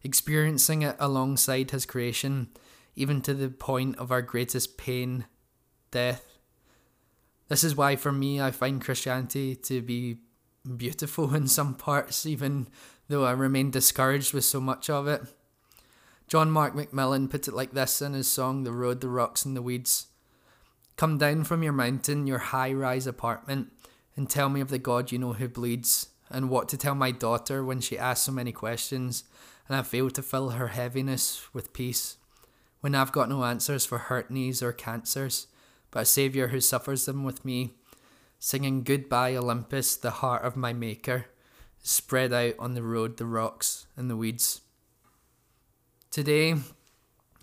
experiencing 0.06 0.84
it 0.84 0.96
alongside 0.98 1.72
his 1.72 1.86
creation, 1.86 2.48
even 2.96 3.22
to 3.24 3.34
the 3.34 3.50
point 3.50 3.98
of 3.98 4.10
our 4.10 4.22
greatest 4.22 4.78
pain, 4.78 5.26
death. 5.92 6.40
This 7.50 7.66
is 7.66 7.76
why, 7.76 7.98
for 7.98 8.14
me, 8.14 8.40
I 8.40 8.52
find 8.52 8.82
Christianity 8.82 9.54
to 9.54 9.82
be 9.82 10.20
beautiful 10.78 11.36
in 11.36 11.50
some 11.50 11.74
parts, 11.74 12.26
even 12.26 12.70
though 13.10 13.26
I 13.26 13.32
remain 13.32 13.70
discouraged 13.70 14.34
with 14.34 14.46
so 14.46 14.62
much 14.62 14.90
of 14.90 15.10
it. 15.10 15.24
John 16.30 16.50
Mark 16.50 16.74
McMillan 16.74 17.30
put 17.30 17.50
it 17.50 17.54
like 17.54 17.74
this 17.74 18.02
in 18.02 18.14
his 18.14 18.32
song 18.32 18.64
The 18.64 18.72
Road, 18.72 19.02
the 19.02 19.10
Rocks, 19.10 19.44
and 19.44 19.58
the 19.58 19.62
Weeds. 19.62 20.08
Come 20.98 21.18
down 21.18 21.44
from 21.44 21.62
your 21.62 21.74
mountain, 21.74 22.26
your 22.26 22.38
high 22.38 22.72
rise 22.72 23.06
apartment, 23.06 23.72
and 24.16 24.30
tell 24.30 24.50
me 24.50 24.62
of 24.62 24.70
the 24.70 24.80
God 24.80 25.12
you 25.12 25.20
know 25.20 25.34
who 25.34 25.50
bleeds, 25.50 26.10
and 26.30 26.50
what 26.50 26.70
to 26.70 26.78
tell 26.78 26.96
my 26.96 27.12
daughter 27.12 27.64
when 27.64 27.82
she 27.82 27.98
asks 27.98 28.26
so 28.26 28.32
many 28.32 28.52
questions, 28.52 29.26
and 29.68 29.76
I 29.76 29.82
fail 29.82 30.10
to 30.12 30.22
fill 30.22 30.52
her 30.52 30.70
heaviness 30.70 31.54
with 31.54 31.74
peace. 31.74 32.18
When 32.80 32.96
I've 32.96 33.12
got 33.12 33.30
no 33.30 33.44
answers 33.44 33.86
for 33.86 33.98
hurt 33.98 34.32
knees 34.32 34.64
or 34.64 34.72
cancers, 34.72 35.48
but 35.92 36.04
a 36.04 36.06
Saviour 36.06 36.50
who 36.50 36.62
suffers 36.62 37.06
them 37.06 37.24
with 37.24 37.44
me, 37.44 37.74
singing 38.40 38.84
Goodbye 38.84 39.36
Olympus, 39.36 39.98
the 39.98 40.12
heart 40.12 40.44
of 40.44 40.56
my 40.56 40.72
Maker, 40.72 41.26
spread 41.84 42.32
out 42.32 42.56
on 42.58 42.74
the 42.74 42.84
road, 42.84 43.18
the 43.18 43.26
rocks, 43.26 43.88
and 43.98 44.10
the 44.10 44.16
weeds. 44.16 44.62
Today, 46.10 46.56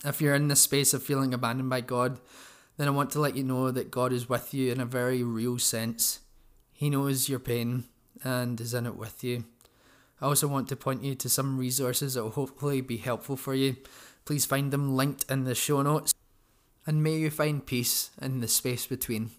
if 0.05 0.21
you're 0.21 0.35
in 0.35 0.49
the 0.49 0.57
space 0.57 0.95
of 0.95 1.03
feeling 1.03 1.35
abandoned 1.35 1.71
by 1.71 1.83
God, 1.83 2.19
then 2.77 2.89
I 2.89 2.93
want 2.93 3.11
to 3.13 3.21
let 3.21 3.37
you 3.37 3.45
know 3.45 3.71
that 3.71 3.91
God 3.91 4.13
is 4.13 4.29
with 4.29 4.55
you 4.55 4.73
in 4.73 4.81
a 4.81 4.87
very 4.87 5.23
real 5.23 5.59
sense. 5.59 6.21
He 6.73 6.91
knows 6.91 7.29
your 7.29 7.39
pain 7.39 7.85
and 8.25 8.61
is 8.61 8.75
in 8.75 8.87
it 8.87 8.97
with 8.97 9.23
you. 9.23 9.45
I 10.21 10.27
also 10.27 10.47
want 10.47 10.69
to 10.69 10.77
point 10.77 11.03
you 11.03 11.15
to 11.17 11.29
some 11.29 11.59
resources 11.59 12.15
that 12.15 12.23
will 12.23 12.31
hopefully 12.31 12.81
be 12.81 12.97
helpful 12.97 13.37
for 13.37 13.55
you. 13.55 13.77
Please 14.25 14.47
find 14.47 14.73
them 14.73 14.97
linked 14.97 15.31
in 15.31 15.45
the 15.45 15.55
show 15.55 15.83
notes. 15.83 16.15
And 16.87 17.03
may 17.03 17.17
you 17.17 17.31
find 17.31 17.65
peace 17.65 18.11
in 18.21 18.41
the 18.41 18.49
space 18.49 18.87
between. 18.87 19.31